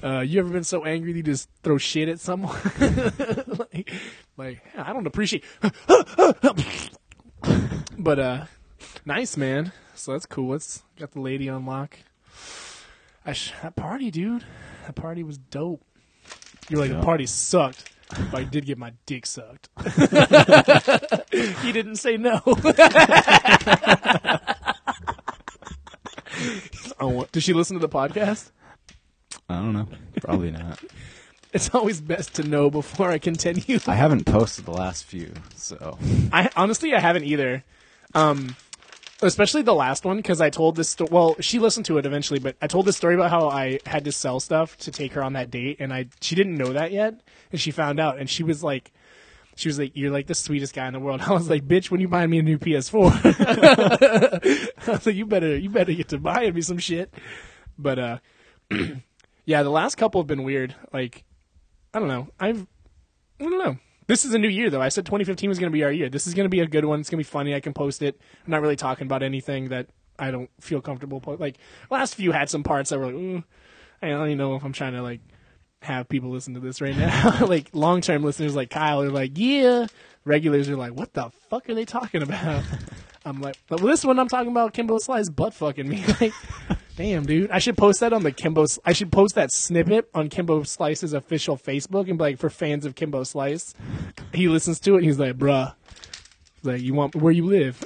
[0.00, 2.56] Uh, you ever been so angry that you just throw shit at someone?
[3.74, 3.92] like,
[4.36, 5.42] like, I don't appreciate.
[7.98, 8.44] but uh,
[9.04, 9.72] nice man.
[9.96, 10.54] So that's cool.
[10.54, 11.98] It's got the lady on lock.
[13.26, 14.44] I sh- that party, dude.
[14.86, 15.82] That party was dope.
[16.68, 16.98] You're like Yeah.
[16.98, 17.90] the party sucked,
[18.30, 19.68] but I did get my dick sucked.
[21.60, 22.40] he didn't say no.
[27.32, 28.50] Did she listen to the podcast?
[29.48, 29.88] I don't know.
[30.20, 30.80] Probably not.
[31.50, 33.78] It's always best to know before I continue.
[33.86, 35.96] I haven't posted the last few, so
[36.30, 37.64] I honestly I haven't either.
[38.14, 38.54] Um,
[39.22, 40.90] especially the last one because I told this.
[40.90, 43.80] Sto- well, she listened to it eventually, but I told this story about how I
[43.86, 46.74] had to sell stuff to take her on that date, and I she didn't know
[46.74, 47.18] that yet,
[47.50, 48.92] and she found out, and she was like.
[49.58, 51.90] She was like, "You're like the sweetest guy in the world." I was like, "Bitch,
[51.90, 53.10] when you buying me a new PS4?"
[54.88, 57.12] I was like, "You better, you better get to buying me some shit."
[57.76, 58.18] But uh,
[59.44, 60.76] yeah, the last couple have been weird.
[60.92, 61.24] Like,
[61.92, 62.28] I don't know.
[62.38, 62.68] I've
[63.40, 63.78] I don't know.
[64.06, 64.80] This is a new year, though.
[64.80, 66.08] I said 2015 was going to be our year.
[66.08, 67.00] This is going to be a good one.
[67.00, 67.52] It's going to be funny.
[67.54, 68.18] I can post it.
[68.46, 69.88] I'm not really talking about anything that
[70.18, 71.20] I don't feel comfortable.
[71.20, 71.58] Po- like
[71.90, 73.44] last few had some parts that were like,
[74.00, 75.20] I don't even know if I'm trying to like
[75.82, 77.44] have people listen to this right now.
[77.46, 79.86] like long term listeners like Kyle are like, yeah.
[80.24, 82.62] Regulars are like, what the fuck are they talking about?
[83.24, 86.04] I'm like, but this one I'm talking about Kimbo Slice butt fucking me.
[86.20, 86.32] like,
[86.96, 87.50] damn, dude.
[87.50, 88.66] I should post that on the Kimbo.
[88.84, 92.84] I should post that snippet on Kimbo Slice's official Facebook and be like, for fans
[92.84, 93.74] of Kimbo Slice.
[94.32, 95.74] He listens to it and he's like, bruh.
[96.62, 97.82] Like, you want where you live?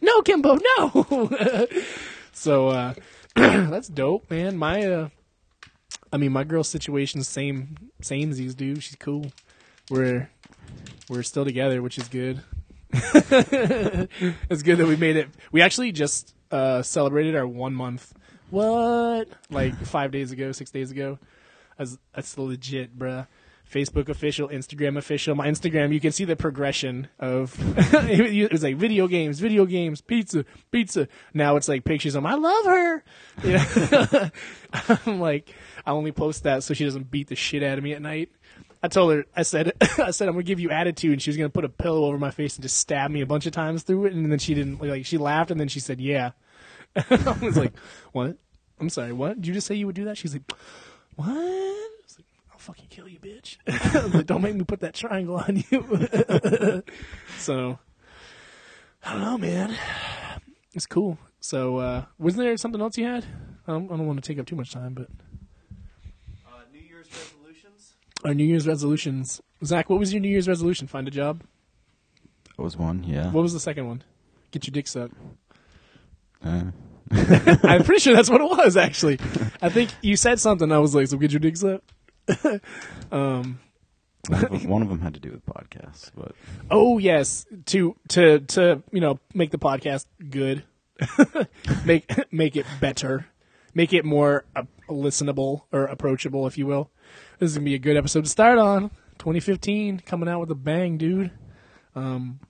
[0.00, 1.68] no, Kimbo, no.
[2.32, 2.94] so uh,
[3.34, 4.56] that's dope, man.
[4.56, 5.08] My, uh,
[6.12, 8.82] I mean, my girl's situation same same, samesies, dude.
[8.82, 9.32] She's cool.
[9.90, 10.30] We're
[11.08, 12.40] we're still together, which is good.
[12.92, 15.28] it's good that we made it.
[15.52, 18.14] We actually just uh, celebrated our one month.
[18.50, 19.28] What?
[19.50, 21.18] Like five days ago, six days ago.
[21.76, 23.26] That's, that's legit, bruh.
[23.70, 25.34] Facebook official, Instagram official.
[25.34, 27.54] My Instagram, you can see the progression of
[27.92, 31.08] it was like video games, video games, pizza, pizza.
[31.34, 33.04] Now it's like pictures of I love her.
[33.44, 34.30] Yeah.
[35.06, 35.54] I'm like,
[35.84, 38.30] I only post that so she doesn't beat the shit out of me at night.
[38.82, 41.36] I told her, I said, I said I'm gonna give you attitude, and she was
[41.36, 43.82] gonna put a pillow over my face and just stab me a bunch of times
[43.82, 44.80] through it, and then she didn't.
[44.80, 46.30] Like she laughed, and then she said, "Yeah."
[46.96, 47.76] I was like,
[48.12, 48.36] "What?
[48.80, 49.12] I'm sorry.
[49.12, 49.36] What?
[49.36, 50.42] Did you just say you would do that?" She's like,
[51.16, 53.56] "What?" I was like, "I'll fucking kill you, bitch."
[54.14, 56.82] Like, "Don't make me put that triangle on you."
[57.38, 57.78] so,
[59.04, 59.74] I don't know, man.
[60.74, 61.18] It's cool.
[61.40, 63.24] So, uh, wasn't there something else you had?
[63.66, 65.08] I don't, I don't want to take up too much time, but
[66.46, 67.94] Uh, New Year's resolutions.
[68.24, 69.40] our New Year's resolutions.
[69.64, 70.86] Zach, what was your New Year's resolution?
[70.86, 71.42] Find a job.
[72.56, 73.02] that was one.
[73.04, 73.30] Yeah.
[73.30, 74.02] What was the second one?
[74.50, 75.14] Get your dick sucked.
[76.44, 76.64] Uh,
[77.10, 78.76] I'm pretty sure that's what it was.
[78.76, 79.18] Actually,
[79.62, 80.70] I think you said something.
[80.70, 81.90] I was like, "So get your dick sucked."
[83.12, 83.60] um.
[84.28, 86.34] one, of them, one of them had to do with podcasts, but
[86.70, 90.64] Oh yes, to to to you know make the podcast good,
[91.84, 93.26] make make it better,
[93.74, 96.90] make it more uh, listenable or approachable, if you will.
[97.38, 98.90] This is gonna be a good episode to start on.
[99.18, 101.30] 2015 coming out with a bang, dude.
[101.94, 102.40] Um,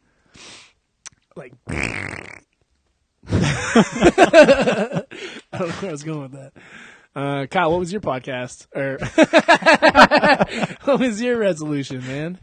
[1.36, 2.40] like I
[5.52, 6.52] don't know where I was going with that.
[7.18, 8.96] Uh, Kyle, what was your podcast or
[10.84, 12.38] what was your resolution, man?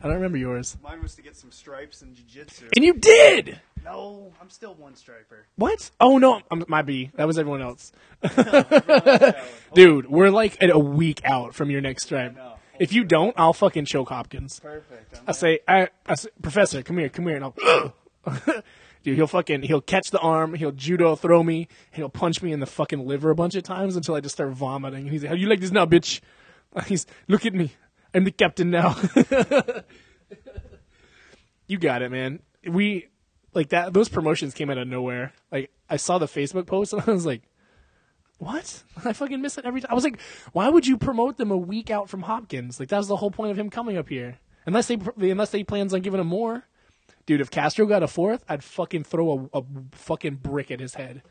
[0.00, 0.78] I don't remember yours.
[0.82, 2.70] Mine was to get some stripes in jiu-jitsu.
[2.74, 3.60] And you did.
[3.84, 5.44] No, I'm still one striper.
[5.56, 5.90] What?
[6.00, 7.10] Oh no, I'm, my B.
[7.16, 7.92] That was everyone else.
[9.74, 12.34] Dude, we're like at a week out from your next stripe.
[12.78, 14.58] If you don't, I'll fucking choke Hopkins.
[14.58, 15.18] Perfect.
[15.18, 17.94] I'm I say, I, I say, Professor, come here, come here, and I'll.
[19.04, 22.60] Dude, he'll fucking he'll catch the arm, he'll judo throw me, he'll punch me in
[22.60, 25.02] the fucking liver a bunch of times until I just start vomiting.
[25.02, 26.22] And he's like, "How you like this now, bitch?"
[26.86, 27.70] He's look at me,
[28.14, 28.96] I'm the captain now.
[31.68, 32.40] you got it, man.
[32.66, 33.08] We
[33.52, 33.92] like that.
[33.92, 35.34] Those promotions came out of nowhere.
[35.52, 37.42] Like I saw the Facebook post and I was like,
[38.38, 39.90] "What?" I fucking miss it every time.
[39.90, 40.18] I was like,
[40.52, 42.80] "Why would you promote them a week out from Hopkins?
[42.80, 44.38] Like that was the whole point of him coming up here.
[44.64, 46.64] Unless they unless they plans on giving him more."
[47.26, 50.94] Dude, if Castro got a fourth, I'd fucking throw a, a fucking brick at his
[50.94, 51.22] head.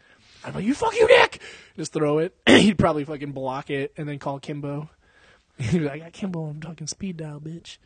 [0.44, 1.42] I'm like, you fuck you, Nick.
[1.78, 2.36] Just throw it.
[2.48, 4.90] He'd probably fucking block it and then call Kimbo.
[5.58, 6.46] He'd be like, I got Kimbo.
[6.46, 7.78] I'm talking speed dial, bitch.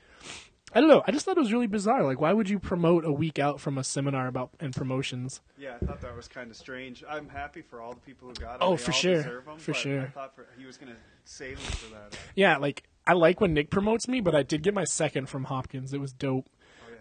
[0.74, 1.04] I don't know.
[1.08, 2.04] I just thought it was really bizarre.
[2.04, 5.42] Like, why would you promote a week out from a seminar about and promotions?
[5.58, 7.04] Yeah, I thought that was kind of strange.
[7.10, 8.62] I'm happy for all the people who got it.
[8.62, 9.16] Oh, They for sure.
[9.18, 10.02] deserve 'em, For sure.
[10.02, 12.18] I thought for, he was going to save them for that.
[12.36, 15.46] Yeah, like I like when Nick promotes me, but I did get my second from
[15.46, 15.94] Hopkins.
[15.94, 16.50] It was dope.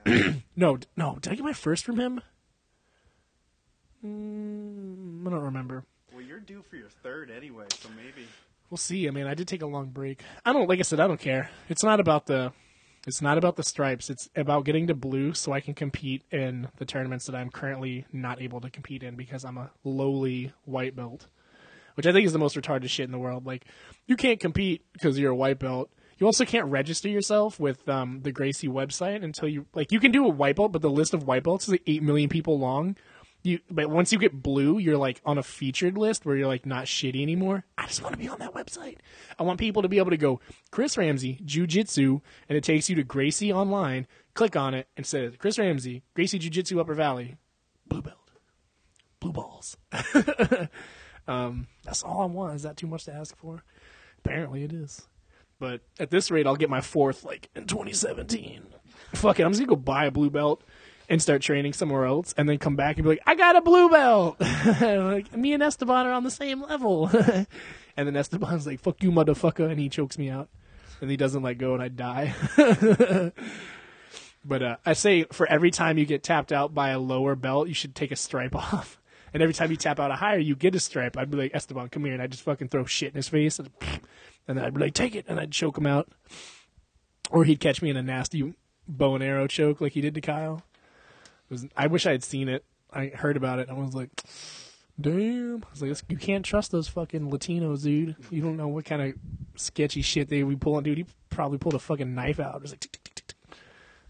[0.59, 2.22] No, no, did I get my first from him?
[4.04, 5.84] Mm, I don't remember.
[6.12, 8.26] well, you're due for your third anyway, so maybe.
[8.70, 9.07] We'll see.
[9.07, 10.22] I mean, I did take a long break.
[10.44, 11.50] I don't like I said, I don't care.
[11.68, 12.52] It's not about the
[13.07, 14.11] it's not about the stripes.
[14.11, 18.04] It's about getting to blue so I can compete in the tournaments that I'm currently
[18.12, 21.26] not able to compete in because I'm a lowly white belt.
[21.94, 23.46] Which I think is the most retarded shit in the world.
[23.46, 23.64] Like
[24.07, 25.90] you can't compete because you're a white belt.
[26.18, 30.12] You also can't register yourself with um, the Gracie website until you like you can
[30.12, 32.58] do a white belt, but the list of white belts is like eight million people
[32.58, 32.96] long.
[33.42, 36.64] You but once you get blue, you're like on a featured list where you're like
[36.64, 37.64] not shitty anymore.
[37.76, 38.96] I just want to be on that website.
[39.38, 40.40] I want people to be able to go
[40.70, 44.06] Chris Ramsey Jiu-Jitsu and it takes you to Gracie online.
[44.34, 47.36] Click on it and says Chris Ramsey Gracie Jiu-Jitsu Upper Valley
[47.86, 48.26] blue belt
[49.20, 49.76] blue balls.
[51.28, 52.54] um, that's all I want.
[52.54, 53.62] Is that too much to ask for?
[54.18, 55.06] Apparently it is.
[55.59, 58.62] But at this rate, I'll get my fourth like in 2017.
[59.14, 60.62] Fuck it, I'm just gonna go buy a blue belt
[61.09, 63.61] and start training somewhere else, and then come back and be like, I got a
[63.61, 64.40] blue belt.
[64.80, 67.09] like me and Esteban are on the same level.
[67.96, 70.48] and then Esteban's like, "Fuck you, motherfucker," and he chokes me out,
[71.00, 72.34] and he doesn't let go, and I die.
[74.44, 77.68] but uh, I say for every time you get tapped out by a lower belt,
[77.68, 78.98] you should take a stripe off.
[79.32, 81.16] And every time you tap out a higher, you get a stripe.
[81.18, 83.59] I'd be like, Esteban, come here, and I'd just fucking throw shit in his face,
[83.59, 83.68] and,
[84.49, 86.09] and I'd be like, take it, and I'd choke him out.
[87.30, 88.55] Or he'd catch me in a nasty
[88.86, 90.62] bow and arrow choke like he did to Kyle.
[91.49, 92.64] Was, I wish I had seen it.
[92.92, 94.11] I heard about it, and I was like,
[95.01, 95.64] damn.
[95.64, 98.16] I was like, you can't trust those fucking Latinos, dude.
[98.30, 99.14] You don't know what kind of
[99.57, 100.84] sketchy shit they be pulling.
[100.84, 102.57] Dude, he probably pulled a fucking knife out.
[102.57, 102.99] It was like,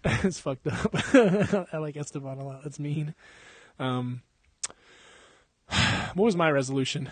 [0.25, 0.95] it's fucked up.
[1.73, 2.63] I like Esteban a lot.
[2.63, 3.15] That's mean.
[3.79, 4.23] Um,
[6.15, 7.11] what was my resolution?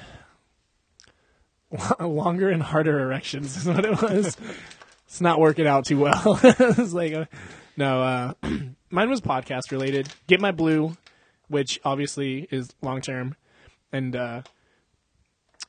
[2.01, 4.37] Longer and harder erections is what it was.
[5.07, 6.39] it's not working out too well.
[6.43, 7.25] it's like, uh,
[7.77, 8.33] no, uh,
[8.91, 10.09] mine was podcast related.
[10.27, 10.97] Get my blue,
[11.49, 13.35] which obviously is long term,
[13.93, 14.43] and uh,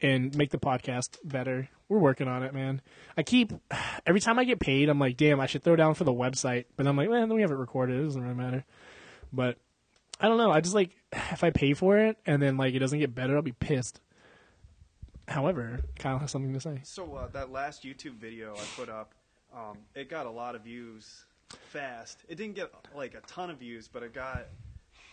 [0.01, 1.70] and make the podcast better.
[1.88, 2.82] We're working on it, man.
[3.18, 3.53] I keep
[4.06, 6.66] every time I get paid, I'm like, damn, I should throw down for the website,
[6.76, 7.99] but I'm like, man, we have it recorded.
[7.99, 8.66] It doesn't really matter.
[9.34, 9.58] But
[10.20, 10.51] I don't know.
[10.51, 10.91] I just like
[11.32, 14.01] if I pay for it and then like it doesn't get better, I'll be pissed.
[15.28, 16.82] However, Kyle has something to say.
[16.84, 19.13] So uh, that last YouTube video I put up,
[19.55, 21.26] um, it got a lot of views
[21.71, 22.19] fast.
[22.28, 24.45] It didn't get like a ton of views, but it got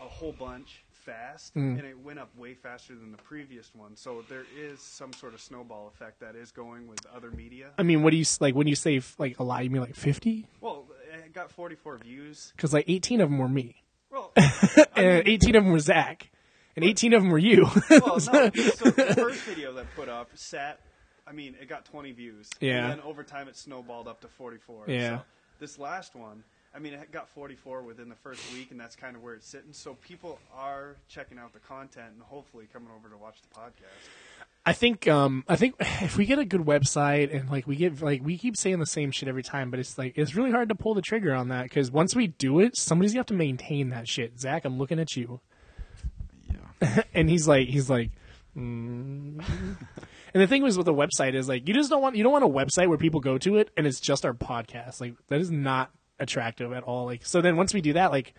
[0.00, 1.78] a whole bunch fast, Mm.
[1.78, 3.96] and it went up way faster than the previous one.
[3.96, 7.70] So there is some sort of snowball effect that is going with other media.
[7.78, 9.64] I mean, what do you like when you say like a lot?
[9.64, 10.46] You mean like fifty?
[10.60, 10.86] Well,
[11.24, 12.52] it got 44 views.
[12.56, 14.32] Because like eighteen of them were me, Well,
[14.96, 16.30] and eighteen of them were Zach,
[16.76, 17.64] and eighteen of them were you.
[17.90, 18.50] well, no.
[18.54, 20.80] So the first video that put up sat.
[21.24, 22.50] I mean, it got 20 views.
[22.60, 22.82] Yeah.
[22.82, 24.86] And then over time, it snowballed up to 44.
[24.88, 25.18] Yeah.
[25.18, 25.24] So
[25.60, 26.42] this last one,
[26.74, 29.46] I mean, it got 44 within the first week, and that's kind of where it's
[29.46, 29.72] sitting.
[29.72, 34.08] So people are checking out the content and hopefully coming over to watch the podcast.
[34.64, 38.00] I think um I think if we get a good website and like we get
[38.00, 40.68] like we keep saying the same shit every time, but it's like it's really hard
[40.70, 43.34] to pull the trigger on that because once we do it, somebody's gonna have to
[43.34, 44.38] maintain that shit.
[44.40, 45.40] Zach, I'm looking at you.
[47.14, 48.10] and he's like he's like.
[48.56, 49.42] Mm.
[50.34, 52.32] and the thing was with the website is like you just don't want you don't
[52.32, 55.00] want a website where people go to it and it's just our podcast.
[55.00, 57.06] Like that is not attractive at all.
[57.06, 58.34] Like so then once we do that like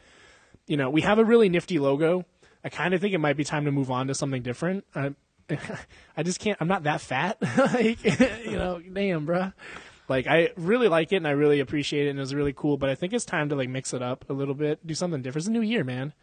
[0.67, 2.25] you know we have a really nifty logo.
[2.63, 4.85] I kind of think it might be time to move on to something different.
[4.95, 5.15] I,
[6.15, 7.37] I just can't i'm not that fat.
[7.57, 8.03] Like
[8.45, 9.51] you know damn bruh.
[10.07, 12.77] Like i really like it and i really appreciate it and it was really cool
[12.77, 15.23] but i think it's time to like mix it up a little bit do something
[15.23, 15.41] different.
[15.43, 16.13] It's a new year man.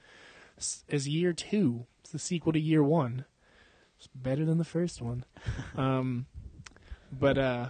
[0.56, 3.24] It's- it's year two it's the sequel to year one
[3.96, 5.24] it's better than the first one
[5.76, 6.26] um
[7.12, 7.68] but uh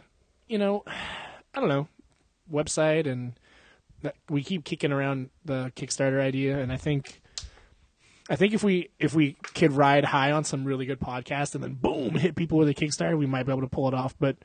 [0.49, 1.88] you know i don't know
[2.51, 3.34] website and
[4.03, 7.20] that we keep kicking around the kickstarter idea and i think
[8.30, 11.64] I think if we if we could ride high on some really good podcast and
[11.64, 14.14] then boom hit people with a Kickstarter, we might be able to pull it off.
[14.20, 14.36] But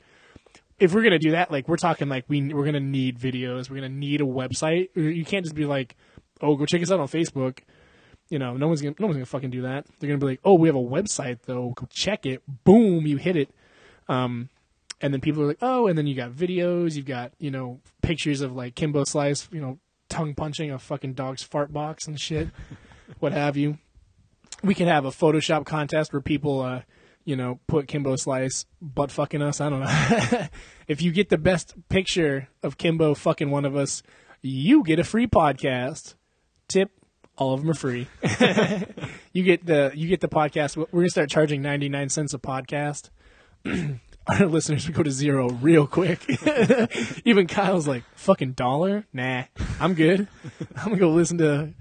[0.80, 3.76] if we're gonna do that, like we're talking like we we're gonna need videos, we're
[3.76, 4.88] gonna need a website.
[4.96, 5.94] You can't just be like,
[6.40, 7.60] oh, go check us out on Facebook.
[8.28, 9.86] You know, no one's gonna no one's gonna fucking do that.
[9.98, 11.70] They're gonna be like, oh, we have a website though.
[11.76, 12.42] Go check it.
[12.64, 13.50] Boom, you hit it.
[14.08, 14.48] Um,
[15.00, 17.80] and then people are like, oh, and then you got videos, you've got you know
[18.02, 22.20] pictures of like Kimbo Slice, you know, tongue punching a fucking dog's fart box and
[22.20, 22.48] shit
[23.18, 23.78] what have you.
[24.62, 26.82] we can have a Photoshop contest where people, uh,
[27.24, 29.60] you know, put Kimbo Slice butt fucking us.
[29.60, 30.46] I don't know.
[30.88, 34.02] if you get the best picture of Kimbo fucking one of us,
[34.42, 36.14] you get a free podcast.
[36.68, 36.90] Tip,
[37.36, 38.08] all of them are free.
[39.32, 40.76] you get the you get the podcast.
[40.76, 43.10] We're gonna start charging ninety nine cents a podcast.
[44.28, 46.20] Our listeners would go to zero real quick.
[47.24, 49.06] Even Kyle's like, fucking dollar?
[49.12, 49.44] Nah,
[49.78, 50.26] I'm good.
[50.76, 51.74] I'm gonna go listen to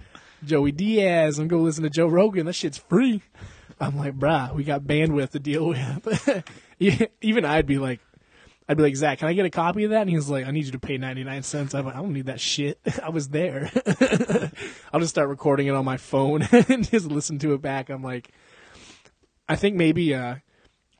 [0.43, 1.39] Joey Diaz.
[1.39, 2.45] I'm gonna go listen to Joe Rogan.
[2.45, 3.23] That shit's free.
[3.79, 6.43] I'm like, "Bruh, we got bandwidth to deal with.
[7.21, 7.99] Even I'd be like,
[8.67, 10.01] I'd be like, Zach, can I get a copy of that?
[10.01, 11.75] And he's like, I need you to pay 99 cents.
[11.75, 12.79] I'm like, I don't need that shit.
[13.03, 13.71] I was there.
[14.93, 17.89] I'll just start recording it on my phone and just listen to it back.
[17.89, 18.31] I'm like,
[19.47, 20.35] I think maybe, uh,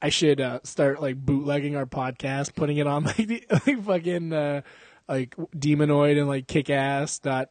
[0.02, 4.34] I should uh, start like bootlegging our podcast, putting it on like the like fucking
[4.34, 4.62] uh,
[5.08, 7.50] like Demonoid and like Kickass dot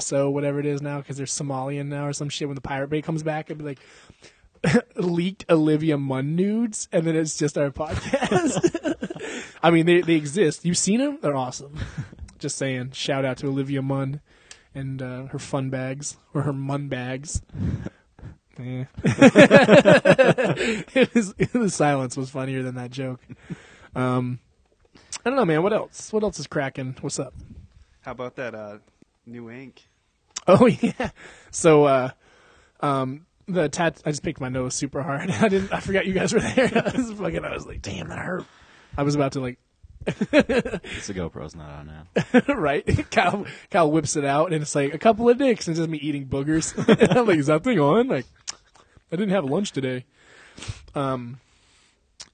[0.00, 2.48] so whatever it is now because they're Somalian now or some shit.
[2.48, 3.80] When the Pirate Bay comes back, it'd be like
[4.96, 9.54] leaked Olivia Munn nudes, and then it's just our podcast.
[9.62, 10.64] I mean, they they exist.
[10.64, 11.18] You've seen them?
[11.20, 11.78] They're awesome.
[12.38, 12.90] Just saying.
[12.92, 14.20] Shout out to Olivia Munn
[14.74, 17.40] and uh, her fun bags or her Munn bags.
[18.58, 18.84] Yeah.
[20.94, 23.20] it was, the silence was funnier than that joke.
[23.94, 24.40] Um,
[25.24, 25.62] I don't know, man.
[25.62, 26.12] What else?
[26.12, 26.96] What else is cracking?
[27.00, 27.34] What's up?
[28.02, 28.78] How about that uh,
[29.26, 29.88] new ink?
[30.46, 31.10] Oh yeah.
[31.50, 32.10] So uh,
[32.80, 34.02] um, the tat.
[34.04, 35.30] I just picked my nose super hard.
[35.40, 35.72] I didn't.
[35.72, 36.70] I forgot you guys were there.
[36.94, 37.44] I was fucking.
[37.44, 38.44] I was like, damn, that hurt.
[38.96, 39.58] I was about to like.
[40.08, 42.54] It's a GoPro's not on now.
[42.54, 43.10] right?
[43.10, 45.90] Kyle, Kyle whips it out, and it's like a couple of dicks, and it's just
[45.90, 46.74] me eating boogers.
[47.16, 48.06] I'm like, is that thing on?
[48.06, 48.24] Like,
[49.10, 50.04] I didn't have lunch today.
[50.94, 51.40] Um,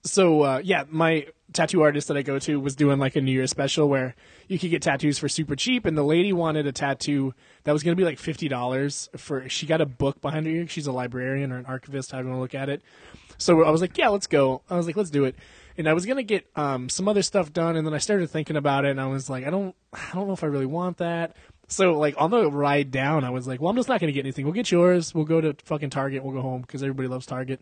[0.04, 3.32] so uh, yeah, my tattoo artist that I go to was doing like a New
[3.32, 4.14] Year special where
[4.48, 7.34] you could get tattoos for super cheap, and the lady wanted a tattoo
[7.64, 9.48] that was going to be like fifty dollars for.
[9.48, 10.66] She got a book behind her.
[10.66, 12.12] She's a librarian or an archivist.
[12.12, 12.82] You want to look at it?
[13.38, 14.62] So I was like, yeah, let's go.
[14.70, 15.36] I was like, let's do it.
[15.76, 18.56] And I was gonna get um, some other stuff done, and then I started thinking
[18.56, 20.98] about it, and I was like, I don't, I don't know if I really want
[20.98, 21.36] that.
[21.68, 24.24] So like on the ride down, I was like, well, I'm just not gonna get
[24.24, 24.44] anything.
[24.44, 25.14] We'll get yours.
[25.14, 26.22] We'll go to fucking Target.
[26.22, 27.60] We'll go home because everybody loves Target.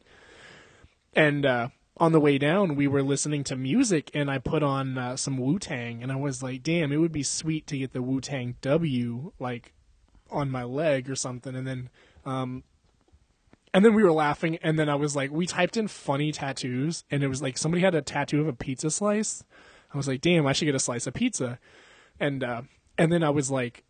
[1.15, 1.69] And uh,
[2.01, 5.37] on the way down, we were listening to music, and I put on uh, some
[5.37, 8.23] Wu Tang, and I was like, damn, it would be sweet to get the Wu
[8.23, 9.75] Tang W like
[10.31, 11.91] on my leg or something, and then.
[12.25, 12.65] Um,
[13.73, 17.05] and then we were laughing, and then I was like, we typed in funny tattoos,
[17.09, 19.45] and it was like somebody had a tattoo of a pizza slice.
[19.95, 21.61] I was like, damn, I should get a slice of pizza,
[22.19, 22.63] and uh,
[22.99, 23.85] and then I was like,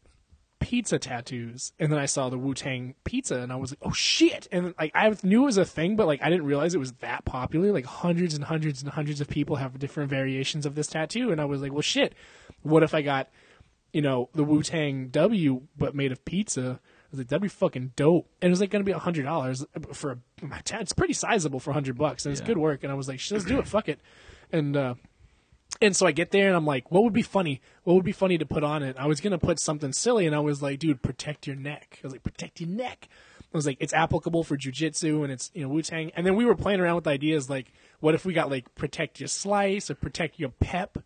[0.61, 3.93] pizza tattoos, and then I saw the Wu Tang pizza, and I was like, oh
[3.93, 4.47] shit!
[4.53, 6.93] And like I knew it was a thing, but like I didn't realize it was
[7.01, 7.73] that popular.
[7.73, 11.41] Like hundreds and hundreds and hundreds of people have different variations of this tattoo, and
[11.41, 12.15] I was like, well shit,
[12.63, 13.29] what if I got,
[13.93, 16.79] you know, the Wu Tang W but made of pizza?
[16.83, 18.29] I was like, that'd be fucking dope.
[18.41, 21.13] And it was like going to be a hundred dollars for a, my it's pretty
[21.15, 22.47] sizable for a hundred bucks and it's Yeah.
[22.47, 22.85] good work.
[22.85, 23.67] And I was like, let's do it.
[23.67, 23.99] Fuck it.
[24.53, 24.95] And, uh,
[25.81, 27.61] and so I get there and I'm like, what would be funny?
[27.85, 28.97] What would be funny to put on it?
[28.99, 31.99] I was going to put something silly and I was like, dude, protect your neck.
[32.03, 33.09] I was like, protect your neck.
[33.43, 36.12] I was like, it's applicable for jujitsu and it's, you know, Wu Tang.
[36.14, 39.20] And then we were playing around with ideas like, what if we got like protect
[39.20, 40.99] your slice or protect your pep?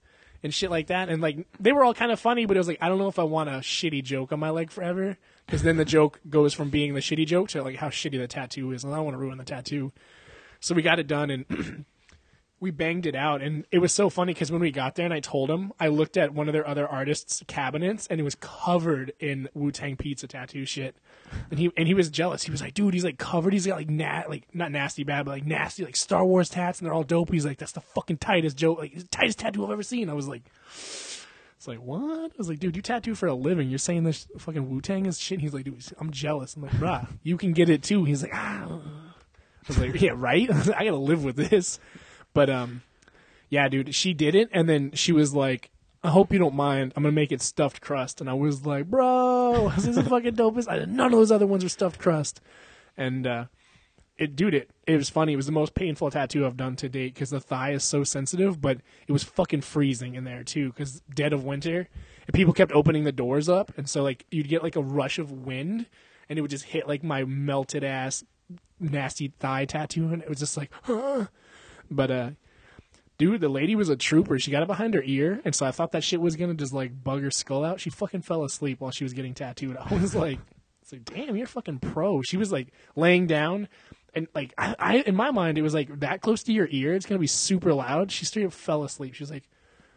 [0.45, 1.09] and shit like that.
[1.09, 3.09] And like they were all kind of funny, but it was like I don't know
[3.09, 5.17] if I want a shitty joke on my leg forever
[5.47, 8.29] because then the joke goes from being the shitty joke to like how shitty the
[8.29, 9.91] tattoo is, and I don't want to ruin the tattoo.
[10.61, 11.87] So we got it done and
[12.65, 15.13] we banged it out, and it was so funny because when we got there and
[15.13, 18.37] I told him, I looked at one of their other artists' cabinets and it was
[18.37, 20.97] covered in Wu Tang Pizza tattoo shit.
[21.51, 22.43] And he and he was jealous.
[22.43, 23.53] He was like, "Dude, he's like covered.
[23.53, 26.79] He's got like nat like not nasty bad, but like nasty like Star Wars tats,
[26.79, 29.73] and they're all dope." He's like, "That's the fucking tightest joke, like tightest tattoo I've
[29.73, 33.27] ever seen." I was like, "It's like what?" I was like, "Dude, you tattoo for
[33.27, 33.69] a living.
[33.69, 36.73] You're saying this fucking Wu Tang is shit." He's like, "Dude, I'm jealous." I'm like,
[36.73, 38.81] "Bruh, you can get it too." He's like, "Ah."
[39.65, 40.51] I was like, "Yeah, right.
[40.77, 41.79] I gotta live with this."
[42.35, 42.83] But um,
[43.49, 45.71] yeah, dude, she did it, and then she was like,
[46.03, 46.93] "I hope you don't mind.
[46.97, 50.35] I'm gonna make it stuffed crust." And I was like, "Bro, this is the fucking
[50.35, 52.41] dopest." I, none of those other ones are stuffed crust,
[52.97, 53.45] and uh,
[54.19, 55.33] it, dude, it it was funny.
[55.33, 58.05] It was the most painful tattoo I've done to date because the thigh is so
[58.05, 61.89] sensitive, but it was fucking freezing in there too because dead of winter,
[62.27, 65.19] and people kept opening the doors up, and so like you'd get like a rush
[65.19, 65.87] of wind,
[66.29, 68.25] and it would just hit like my melted ass
[68.81, 70.71] nasty thigh tattoo, and it was just like,
[71.91, 72.31] but uh
[73.19, 74.39] dude, the lady was a trooper.
[74.39, 76.73] She got it behind her ear, and so I thought that shit was gonna just
[76.73, 77.81] like bug her skull out.
[77.81, 79.77] She fucking fell asleep while she was getting tattooed.
[79.81, 80.39] I was like,
[80.83, 82.23] it's like, damn, you're fucking pro.
[82.23, 83.69] She was like laying down,
[84.15, 86.95] and like I, I in my mind, it was like that close to your ear.
[86.95, 88.11] It's gonna be super loud.
[88.13, 89.15] She straight up fell asleep.
[89.15, 89.49] She was like,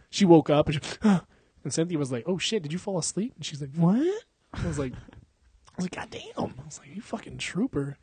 [0.10, 3.34] she woke up and she, and Cynthia was like, oh shit, did you fall asleep?
[3.36, 4.24] And she's like, what?
[4.54, 4.94] I was like.
[4.94, 6.56] I was like, God damn.
[6.60, 8.00] I was like, you fucking trooper.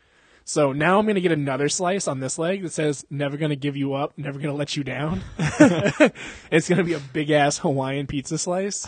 [0.47, 3.77] So now I'm gonna get another slice on this leg that says "Never gonna give
[3.77, 5.23] you up, never gonna let you down."
[6.51, 8.87] it's gonna be a big ass Hawaiian pizza slice,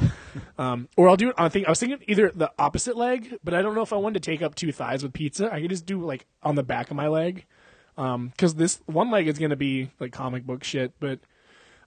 [0.59, 1.35] um, or I'll do it.
[1.39, 3.97] I think I was thinking either the opposite leg, but I don't know if I
[3.97, 5.51] wanted to take up two thighs with pizza.
[5.51, 7.47] I could just do like on the back of my leg,
[7.97, 10.93] because this one leg is gonna be like comic book shit.
[11.01, 11.21] But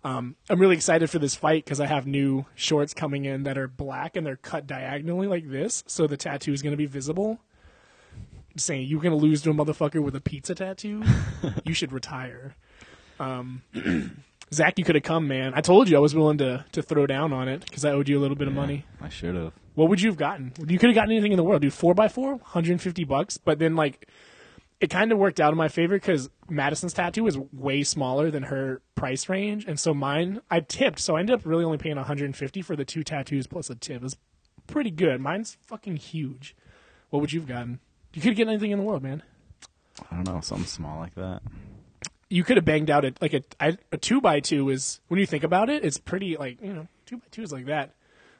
[0.03, 3.57] um, I'm really excited for this fight because I have new shorts coming in that
[3.57, 7.39] are black and they're cut diagonally like this, so the tattoo is gonna be visible
[8.59, 11.03] saying you're gonna lose to a motherfucker with a pizza tattoo,
[11.65, 12.55] you should retire.
[13.19, 13.61] Um,
[14.53, 15.53] Zach, you could have come, man.
[15.53, 18.09] I told you I was willing to to throw down on it because I owed
[18.09, 18.85] you a little bit of money.
[19.01, 19.53] I should have.
[19.75, 20.53] What would you have gotten?
[20.67, 21.73] You could have gotten anything in the world, dude.
[21.73, 23.37] Four by four, 150 bucks.
[23.37, 24.09] But then like,
[24.81, 28.43] it kind of worked out in my favor because Madison's tattoo is way smaller than
[28.43, 31.95] her price range, and so mine I tipped, so I ended up really only paying
[31.95, 33.97] 150 for the two tattoos plus a tip.
[33.97, 34.17] It was
[34.67, 35.21] pretty good.
[35.21, 36.55] Mine's fucking huge.
[37.09, 37.79] What would you have gotten?
[38.13, 39.23] You could get anything in the world, man.
[40.11, 41.41] I don't know, something small like that.
[42.29, 45.19] You could have banged out a like a I- a two by two is when
[45.19, 47.95] you think about it, it's pretty like you know two by two is like that,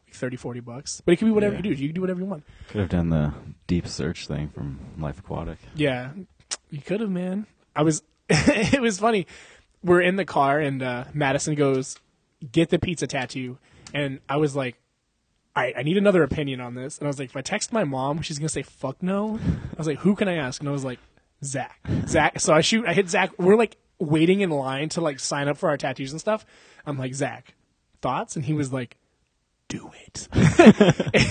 [0.06, 1.02] like 30, 40 bucks.
[1.06, 1.64] But it could be whatever Yeah.
[1.64, 1.82] you do.
[1.82, 2.44] You can do whatever you want.
[2.70, 3.34] Could have done the
[3.68, 5.58] deep search thing from Life Aquatic.
[5.76, 6.12] Yeah,
[6.70, 7.48] you could have, man.
[7.76, 8.04] I was.
[8.30, 9.26] it was funny.
[9.84, 11.98] We're in the car and uh, Madison goes,
[12.52, 13.58] "Get the pizza tattoo,"
[13.94, 14.76] and I was like,
[15.60, 16.98] I, I need another opinion on this.
[16.98, 19.38] And I was like, if I text my mom, she's gonna say fuck no.
[19.38, 20.62] I was like, who can I ask?
[20.62, 21.00] And I was like,
[21.44, 21.80] Zach.
[22.08, 22.40] Zach.
[22.40, 22.86] So I shoot.
[22.88, 23.32] I hit Zach.
[23.38, 26.46] We're like waiting in line to like sign up for our tattoos and stuff.
[26.86, 27.56] I'm like, Zach,
[28.02, 28.36] thoughts?
[28.36, 28.98] And he was like,
[29.68, 30.28] do it.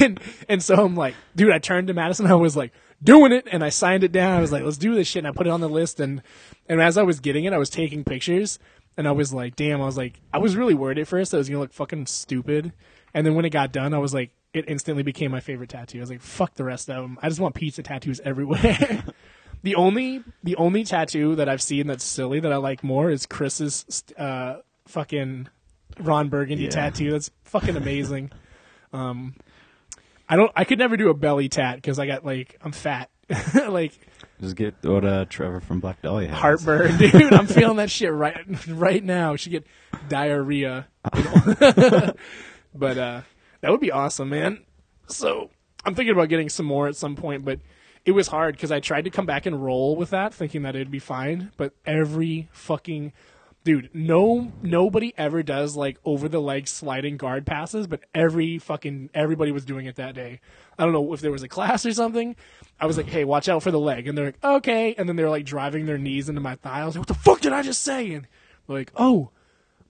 [0.01, 2.27] and and so I'm like, dude, I turned to Madison.
[2.27, 2.73] I was like,
[3.03, 4.37] doing it, and I signed it down.
[4.37, 5.25] I was like, let's do this shit.
[5.25, 6.01] And I put it on the list.
[6.01, 6.23] And
[6.69, 8.59] and as I was getting it, I was taking pictures.
[8.97, 9.81] And I was like, damn.
[9.81, 12.07] I was like, I was really worried at first that it was gonna look fucking
[12.07, 12.73] stupid.
[13.15, 15.99] And then when it got done, I was like, it instantly became my favorite tattoo.
[15.99, 17.19] I was like, fuck the rest of them.
[17.23, 19.05] I just want pizza tattoos everywhere.
[19.63, 23.27] the only the only tattoo that I've seen that's silly that I like more is
[23.27, 24.57] Chris's uh,
[24.87, 25.49] fucking
[26.01, 26.71] Ron Burgundy Yeah.
[26.71, 27.11] tattoo.
[27.11, 28.31] That's fucking amazing.
[28.93, 29.35] um,
[30.29, 30.53] I don't.
[30.57, 33.11] I could never do a belly tat because I got like I'm fat.
[33.69, 33.93] like
[34.41, 36.39] Just get what uh, Trevor from Black Dahlia has.
[36.39, 37.33] heartburn, dude.
[37.35, 38.39] I'm feeling that shit right
[38.69, 39.37] right now.
[39.37, 39.67] She get
[40.09, 40.87] diarrhea.
[42.75, 43.21] But uh
[43.61, 44.65] that would be awesome, man.
[45.09, 45.51] So
[45.85, 47.61] I'm thinking about getting some more at some point, but
[48.05, 50.75] it was hard because I tried to come back and roll with that, thinking that
[50.77, 51.51] it'd be fine.
[51.57, 53.13] But every fucking
[53.65, 59.11] dude, no nobody ever does like over the leg sliding guard passes, but every fucking
[59.13, 60.41] everybody was doing it that day.
[60.79, 62.37] I don't know if there was a class or something.
[62.81, 65.17] I was like, hey, watch out for the leg, and they're like, okay, and then
[65.17, 66.95] they're like driving their knees into my thighs.
[66.95, 68.13] Like, what the fuck did I just say?
[68.15, 68.27] And
[68.69, 69.31] like, oh,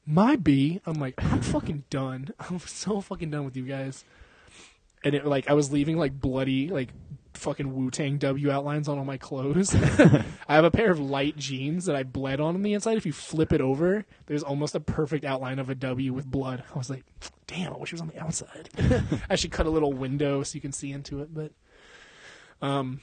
[0.09, 0.81] my B.
[0.87, 2.31] I'm like, I'm fucking done.
[2.41, 4.05] I'm so fucking done with you guys.
[5.05, 6.89] And it like I was leaving like bloody like
[7.35, 9.73] fucking Wu Tang W outlines on all my clothes.
[10.49, 12.97] I have a pair of light jeans that I bled on on the inside.
[12.97, 16.65] If you flip it over, there's almost a perfect outline of a W with blood.
[16.75, 17.05] I was like,
[17.47, 18.71] damn, I wish it was on the outside.
[19.31, 21.53] I should cut a little window so you can see into it, but
[22.61, 23.01] um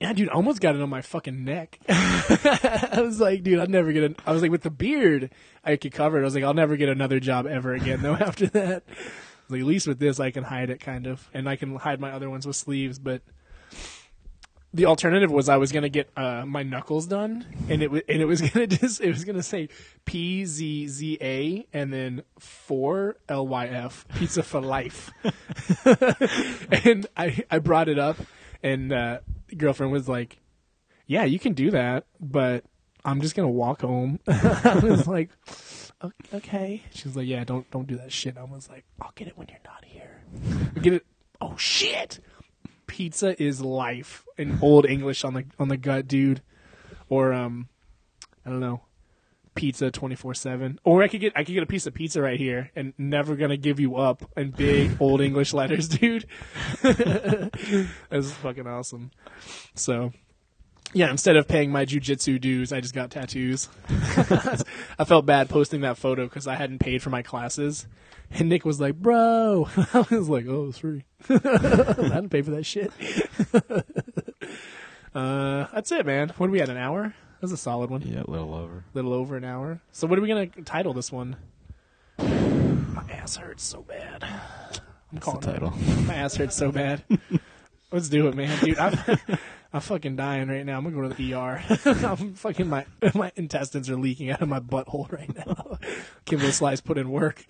[0.00, 1.78] yeah, dude, I almost got it on my fucking neck.
[1.88, 4.02] I was like, dude, I'd never get.
[4.02, 4.20] it.
[4.26, 5.30] I was like, with the beard,
[5.64, 6.22] I could cover it.
[6.22, 8.14] I was like, I'll never get another job ever again, though.
[8.20, 8.84] After that,
[9.48, 12.00] like, at least with this, I can hide it, kind of, and I can hide
[12.00, 12.98] my other ones with sleeves.
[12.98, 13.22] But
[14.74, 18.20] the alternative was I was gonna get uh, my knuckles done, and it was and
[18.20, 19.68] it was gonna just it was gonna say
[20.04, 25.12] P Z Z A and then four L Y F pizza for life.
[26.84, 28.16] and I I brought it up,
[28.64, 29.18] and uh,
[29.54, 30.40] girlfriend was like,
[31.06, 32.64] "Yeah, you can do that, but
[33.04, 35.30] I'm just gonna walk home." I was like,
[36.32, 39.28] "Okay." She was like, "Yeah, don't don't do that shit." I was like, "I'll get
[39.28, 40.22] it when you're not here."
[40.80, 41.06] Get it?
[41.40, 42.20] Oh shit!
[42.86, 46.42] Pizza is life in old English on the on the gut, dude.
[47.08, 47.68] Or um,
[48.44, 48.82] I don't know
[49.54, 52.70] pizza 24/7 or I could get I could get a piece of pizza right here
[52.74, 56.26] and never going to give you up in big old English letters dude.
[56.82, 59.10] That's fucking awesome.
[59.74, 60.12] So
[60.92, 63.68] yeah instead of paying my jujitsu dues I just got tattoos.
[63.88, 67.86] I felt bad posting that photo cuz I hadn't paid for my classes.
[68.30, 69.68] And Nick was like bro.
[69.92, 71.04] I was like oh it's free.
[71.28, 72.92] I didn't pay for that shit.
[75.14, 76.32] Uh that's it man.
[76.38, 78.84] What are we at an hour that's a solid one Yeah, a little over.
[78.94, 79.80] little over an hour.
[79.92, 81.36] So what are we gonna title this one?
[82.18, 84.22] My ass hurts so bad.
[84.24, 84.30] I'm
[85.12, 85.52] That's calling the it.
[85.52, 85.70] title.
[86.06, 87.02] My ass hurts so bad.
[87.92, 88.78] Let's do it, man, dude.
[88.78, 88.98] I'm,
[89.72, 90.78] I'm fucking dying right now.
[90.78, 91.62] I'm gonna go to the ER.
[92.06, 95.78] I'm fucking my my intestines are leaking out of my butthole right now.
[96.24, 97.44] Kimbo Slice put in work.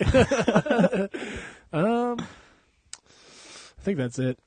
[1.72, 4.38] um, I think that's it.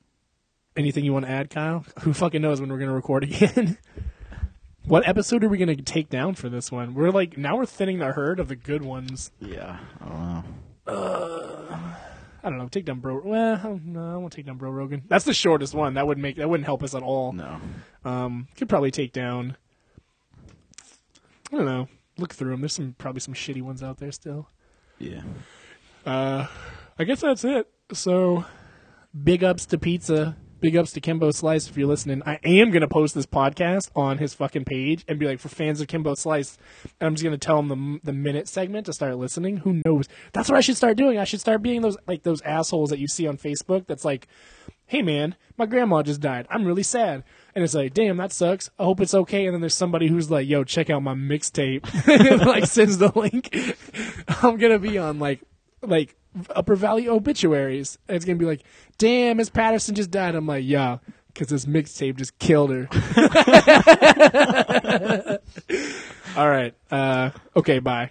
[0.76, 1.84] anything you want to add, Kyle?
[2.00, 3.78] Who fucking knows when we're gonna record again?
[4.88, 6.94] What episode are we gonna take down for this one?
[6.94, 9.30] We're like now we're thinning the herd of the good ones.
[9.40, 9.78] Yeah.
[10.00, 10.44] I don't know.
[12.42, 12.68] I don't know.
[12.68, 13.20] Take down bro.
[13.22, 15.02] Well, no, I won't take down bro Rogan.
[15.08, 15.94] That's the shortest one.
[15.94, 17.32] That would make that wouldn't help us at all.
[17.32, 17.60] No.
[18.04, 19.56] Um, could probably take down.
[21.52, 21.88] I don't know.
[22.16, 22.60] Look through them.
[22.60, 24.48] There's some probably some shitty ones out there still.
[24.98, 25.22] Yeah.
[26.06, 26.46] Uh,
[26.98, 27.68] I guess that's it.
[27.92, 28.44] So,
[29.22, 30.36] big ups to pizza.
[30.60, 32.22] Big ups to Kimbo Slice if you're listening.
[32.26, 35.80] I am gonna post this podcast on his fucking page and be like, for fans
[35.80, 36.58] of Kimbo Slice,
[37.00, 39.58] I'm just gonna tell him the the minute segment to start listening.
[39.58, 40.08] Who knows?
[40.32, 41.18] That's what I should start doing.
[41.18, 43.86] I should start being those like those assholes that you see on Facebook.
[43.86, 44.26] That's like,
[44.86, 46.46] hey man, my grandma just died.
[46.50, 47.22] I'm really sad.
[47.54, 48.70] And it's like, damn, that sucks.
[48.78, 49.46] I hope it's okay.
[49.46, 51.84] And then there's somebody who's like, yo, check out my mixtape.
[52.46, 53.54] like sends the link.
[54.42, 55.40] I'm gonna be on like
[55.82, 56.16] like
[56.50, 57.98] Upper Valley obituaries.
[58.08, 58.62] And it's gonna be like,
[58.98, 60.34] damn, Miss Patterson just died.
[60.34, 62.88] I'm like, yeah, because this mixtape just killed her.
[66.36, 66.74] All right.
[66.90, 67.78] Uh, okay.
[67.78, 68.10] Bye.